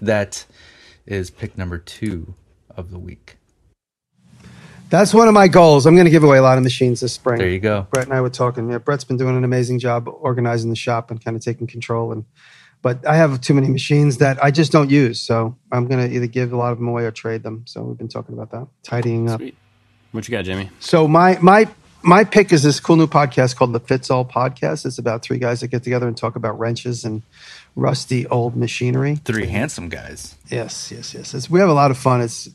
[0.02, 0.46] that
[1.06, 2.36] is pick number two
[2.78, 3.39] of the week.
[4.90, 5.86] That's one of my goals.
[5.86, 7.38] I'm going to give away a lot of machines this spring.
[7.38, 7.88] There you go.
[7.92, 8.72] Brett and I were talking.
[8.72, 12.12] Yeah, Brett's been doing an amazing job organizing the shop and kind of taking control.
[12.12, 12.26] And
[12.82, 16.16] but I have too many machines that I just don't use, so I'm going to
[16.16, 17.66] either give a lot of them away or trade them.
[17.68, 19.40] So we've been talking about that, tidying up.
[19.40, 19.56] Sweet.
[20.12, 20.70] What you got, Jamie?
[20.80, 21.68] So my my
[22.02, 24.86] my pick is this cool new podcast called the Fits All Podcast.
[24.86, 27.22] It's about three guys that get together and talk about wrenches and
[27.76, 29.16] rusty old machinery.
[29.16, 30.36] Three handsome guys.
[30.50, 31.34] Yes, yes, yes.
[31.34, 32.22] It's, we have a lot of fun.
[32.22, 32.50] It's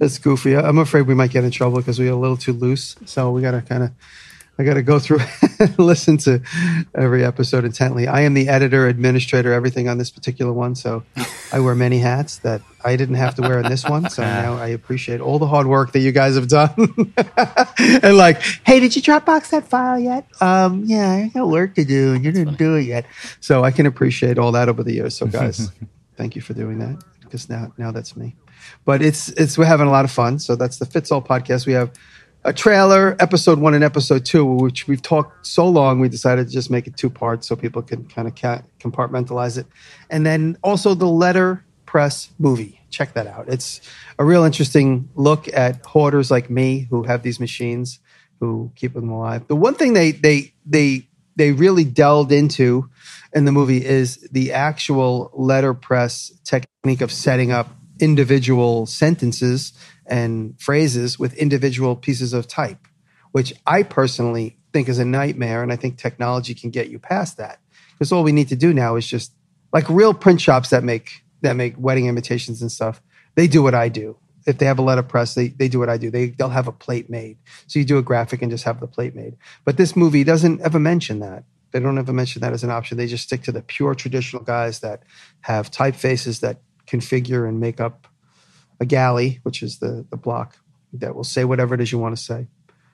[0.00, 0.56] it's goofy.
[0.56, 2.96] I'm afraid we might get in trouble because we're a little too loose.
[3.04, 3.90] So we got to kind of,
[4.58, 5.20] I got to go through,
[5.58, 6.40] and listen to
[6.94, 8.08] every episode intently.
[8.08, 10.74] I am the editor, administrator, everything on this particular one.
[10.74, 11.04] So
[11.52, 14.08] I wear many hats that I didn't have to wear in this one.
[14.08, 16.74] So now I appreciate all the hard work that you guys have done.
[17.78, 20.26] and like, hey, did you Dropbox that file yet?
[20.40, 23.04] Um, yeah, I got work to do, and you didn't do it yet.
[23.40, 25.14] So I can appreciate all that over the years.
[25.14, 25.70] So guys,
[26.16, 28.36] thank you for doing that because now now that's me.
[28.84, 30.38] But it's it's we're having a lot of fun.
[30.38, 31.66] So that's the Fits All podcast.
[31.66, 31.90] We have
[32.46, 36.52] a trailer, episode one and episode two, which we've talked so long, we decided to
[36.52, 39.66] just make it two parts so people can kind of ca- compartmentalize it.
[40.10, 42.80] And then also the letter press movie.
[42.88, 43.48] Check that out.
[43.48, 43.80] It's
[44.20, 47.98] a real interesting look at hoarders like me who have these machines
[48.38, 49.48] who keep them alive.
[49.48, 52.88] The one thing they they they they really delved into
[53.32, 57.68] in the movie is the actual letterpress technique of setting up
[58.00, 59.72] individual sentences
[60.06, 62.86] and phrases with individual pieces of type,
[63.32, 65.62] which I personally think is a nightmare.
[65.62, 67.60] And I think technology can get you past that.
[67.92, 69.32] Because all we need to do now is just
[69.72, 73.00] like real print shops that make that make wedding invitations and stuff,
[73.34, 74.16] they do what I do.
[74.46, 76.10] If they have a letterpress, they, they do what I do.
[76.10, 77.38] They they'll have a plate made.
[77.66, 79.36] So you do a graphic and just have the plate made.
[79.64, 81.44] But this movie doesn't ever mention that.
[81.72, 82.96] They don't ever mention that as an option.
[82.96, 85.02] They just stick to the pure traditional guys that
[85.42, 88.06] have typefaces that configure and make up
[88.80, 90.56] a galley, which is the the block
[90.92, 92.46] that will say whatever it is you want to say,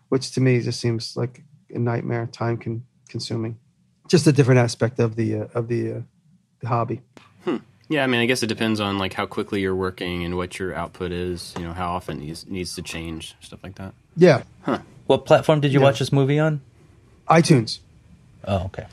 [0.09, 3.59] which to me just seems like a nightmare, time con- consuming.
[4.09, 6.01] Just a different aspect of the uh, of the, uh,
[6.61, 7.01] the hobby.
[7.89, 10.59] Yeah, I mean, I guess it depends on like how quickly you're working and what
[10.59, 11.53] your output is.
[11.59, 13.93] You know, how often it needs, needs to change, stuff like that.
[14.17, 14.45] Yeah,
[15.07, 16.63] What platform did you watch this movie on?
[17.29, 17.81] iTunes.
[18.45, 18.87] Oh, okay.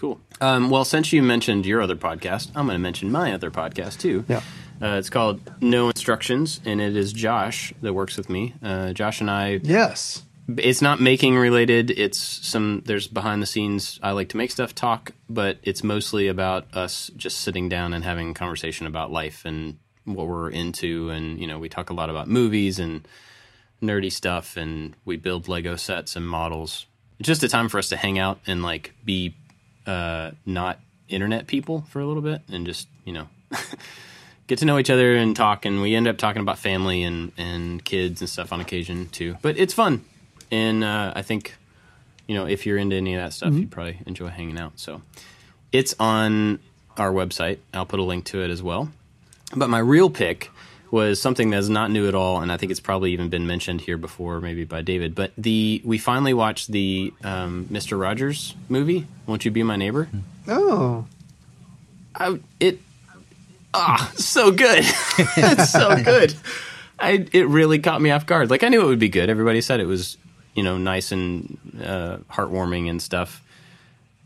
[0.00, 0.18] Cool.
[0.40, 3.98] Um, well, since you mentioned your other podcast, I'm going to mention my other podcast
[4.00, 4.24] too.
[4.28, 4.40] Yeah.
[4.80, 8.54] Uh, it's called No Instructions, and it is Josh that works with me.
[8.62, 10.22] Uh, Josh and I Yes.
[10.56, 14.74] it's not making related it's some there's behind the scenes i like to make stuff
[14.74, 19.44] talk but it's mostly about us just sitting down and having a conversation about life
[19.44, 23.06] and what we're into and you know we talk a lot about movies and
[23.80, 26.86] nerdy stuff and we build lego sets and models
[27.20, 29.36] it's just a time for us to hang out and like be
[29.86, 30.78] uh not
[31.08, 33.28] internet people for a little bit and just you know
[34.46, 37.32] get to know each other and talk and we end up talking about family and
[37.36, 40.04] and kids and stuff on occasion too but it's fun
[40.50, 41.56] and uh, I think
[42.26, 44.78] you know if you're into any of that stuff, you'd probably enjoy hanging out.
[44.78, 45.02] So
[45.72, 46.58] it's on
[46.96, 47.58] our website.
[47.72, 48.90] I'll put a link to it as well.
[49.54, 50.50] But my real pick
[50.90, 53.80] was something that's not new at all, and I think it's probably even been mentioned
[53.80, 55.14] here before, maybe by David.
[55.14, 59.06] But the we finally watched the um, Mister Rogers movie.
[59.26, 60.08] Won't you be my neighbor?
[60.48, 61.06] Oh,
[62.14, 62.80] I, it
[63.72, 64.78] ah so good
[65.18, 66.34] it's so good
[66.98, 69.60] I it really caught me off guard like I knew it would be good everybody
[69.60, 70.16] said it was
[70.54, 73.42] you know nice and uh, heartwarming and stuff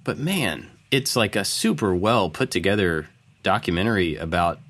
[0.03, 3.07] but man it's like a super well put together
[3.43, 4.61] documentary about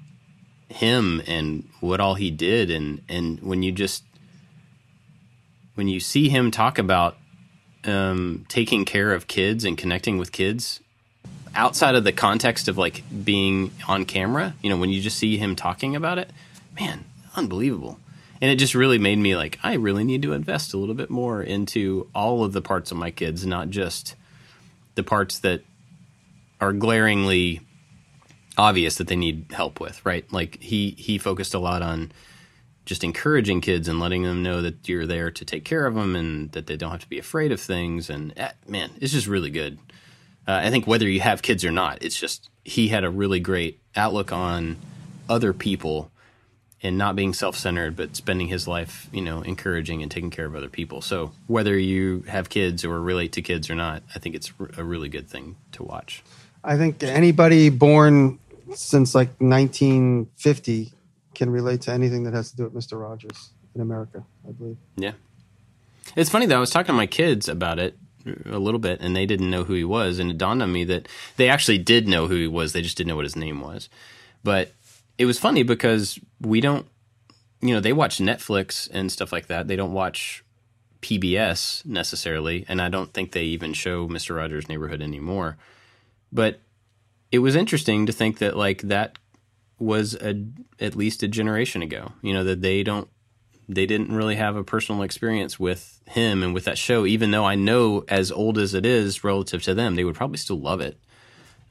[0.75, 4.03] him and what all he did and and when you just
[5.75, 7.17] when you see him talk about
[7.85, 10.81] um, taking care of kids and connecting with kids
[11.55, 15.37] outside of the context of like being on camera, you know, when you just see
[15.37, 16.31] him talking about it,
[16.79, 17.05] man,
[17.37, 17.99] unbelievable.
[18.41, 21.11] And it just really made me like, I really need to invest a little bit
[21.11, 24.17] more into all of the parts of my kids, not just
[24.97, 25.63] the parts that
[26.61, 27.61] are glaringly
[28.57, 30.31] obvious that they need help with, right?
[30.33, 32.13] Like he he focused a lot on
[32.85, 36.15] just encouraging kids and letting them know that you're there to take care of them
[36.15, 38.11] and that they don't have to be afraid of things.
[38.11, 39.79] And eh, man, it's just really good.
[40.47, 43.41] Uh, I think whether you have kids or not, it's just he had a really
[43.41, 44.77] great outlook on
[45.29, 46.11] other people
[46.83, 50.55] and not being self-centered, but spending his life, you know, encouraging and taking care of
[50.55, 51.01] other people.
[51.01, 54.85] So whether you have kids or relate to kids or not, I think it's a
[54.85, 56.23] really good thing to watch.
[56.63, 58.39] I think anybody born
[58.73, 60.93] since like 1950
[61.35, 64.25] can relate to anything that has to do with Mister Rogers in America.
[64.49, 64.77] I believe.
[64.97, 65.13] Yeah.
[66.17, 66.57] It's funny though.
[66.57, 67.99] I was talking to my kids about it
[68.47, 70.85] a little bit, and they didn't know who he was, and it dawned on me
[70.85, 72.73] that they actually did know who he was.
[72.73, 73.89] They just didn't know what his name was.
[74.43, 74.73] But
[75.19, 76.87] it was funny because we don't,
[77.61, 79.69] you know, they watch Netflix and stuff like that.
[79.69, 80.45] They don't watch
[81.03, 85.57] PBS necessarily, and I don't think they even show Mister Rogers' Neighborhood anymore.
[86.33, 86.61] But
[87.31, 89.19] it was interesting to think that like that
[89.79, 90.45] was a
[90.81, 92.13] at least a generation ago.
[92.23, 93.09] You know that they don't
[93.69, 97.45] they didn't really have a personal experience with him and with that show, even though
[97.45, 100.81] I know as old as it is relative to them, they would probably still love
[100.81, 100.99] it.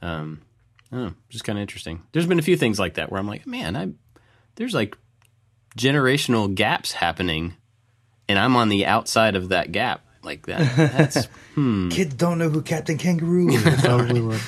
[0.02, 0.42] Um,
[0.90, 2.02] I don't know, just kind of interesting.
[2.12, 3.92] There's been a few things like that where I'm like, man, I
[4.56, 4.96] there's like
[5.78, 7.54] generational gaps happening,
[8.28, 10.76] and I'm on the outside of that gap like that.
[10.76, 13.80] That's Kids don't know who Captain Kangaroo is.
[13.82, 14.40] Probably would.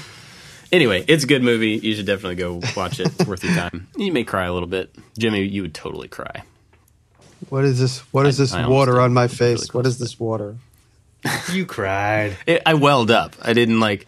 [0.72, 1.04] Anyway.
[1.06, 1.72] It's a good movie.
[1.76, 3.08] You should definitely go watch it.
[3.08, 3.88] It's worth your time.
[3.96, 5.42] You may cry a little bit, Jimmy.
[5.42, 6.42] You would totally cry.
[7.48, 8.00] What is this?
[8.12, 9.74] What is I- this I water on my It's really face?
[9.74, 10.56] What is this water?
[11.52, 12.36] you cried.
[12.46, 13.34] It, I welled up.
[13.42, 14.06] I didn't like.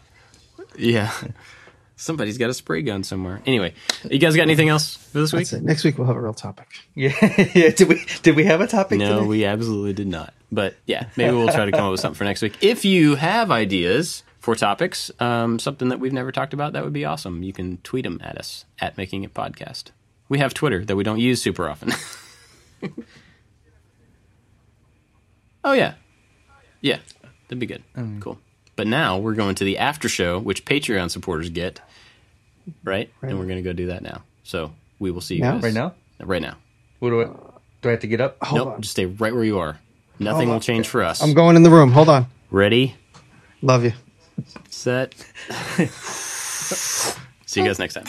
[0.76, 1.10] Yeah.
[1.96, 3.42] Somebody's got a spray gun somewhere.
[3.44, 3.74] Anyway,
[4.08, 5.48] you guys got anything else for this week?
[5.48, 5.64] That's it.
[5.64, 6.68] Next week we'll have a real topic.
[6.94, 7.12] Yeah,
[7.56, 7.70] yeah.
[7.70, 9.00] Did we did we have a topic?
[9.00, 9.26] No, today?
[9.26, 10.32] we absolutely did not.
[10.52, 12.56] But yeah, maybe we'll try to come up with something for next week.
[12.60, 16.94] If you have ideas for topics, um, something that we've never talked about, that would
[16.94, 17.42] be awesome.
[17.42, 19.90] You can tweet them at us at Making It Podcast.
[20.30, 21.92] We have Twitter that we don't use super often.
[25.64, 25.96] oh yeah,
[26.80, 26.96] yeah,
[27.48, 27.82] that'd be good.
[28.20, 28.38] Cool.
[28.74, 31.82] But now we're going to the after show, which Patreon supporters get,
[32.82, 33.12] right?
[33.20, 34.22] And we're going to go do that now.
[34.44, 35.56] So we will see you Now?
[35.56, 35.94] guys Right now?
[36.20, 36.56] Right now.
[37.00, 37.52] What do I do?
[37.84, 38.38] I have to get up?
[38.42, 38.80] Hold nope, on.
[38.80, 39.78] just stay right where you are.
[40.18, 40.60] Nothing Hold will on.
[40.62, 41.22] change for us.
[41.22, 41.92] I'm going in the room.
[41.92, 42.28] Hold on.
[42.50, 42.96] Ready,
[43.60, 43.92] Love you.
[44.68, 45.14] Set.
[47.46, 48.06] See you guys next time.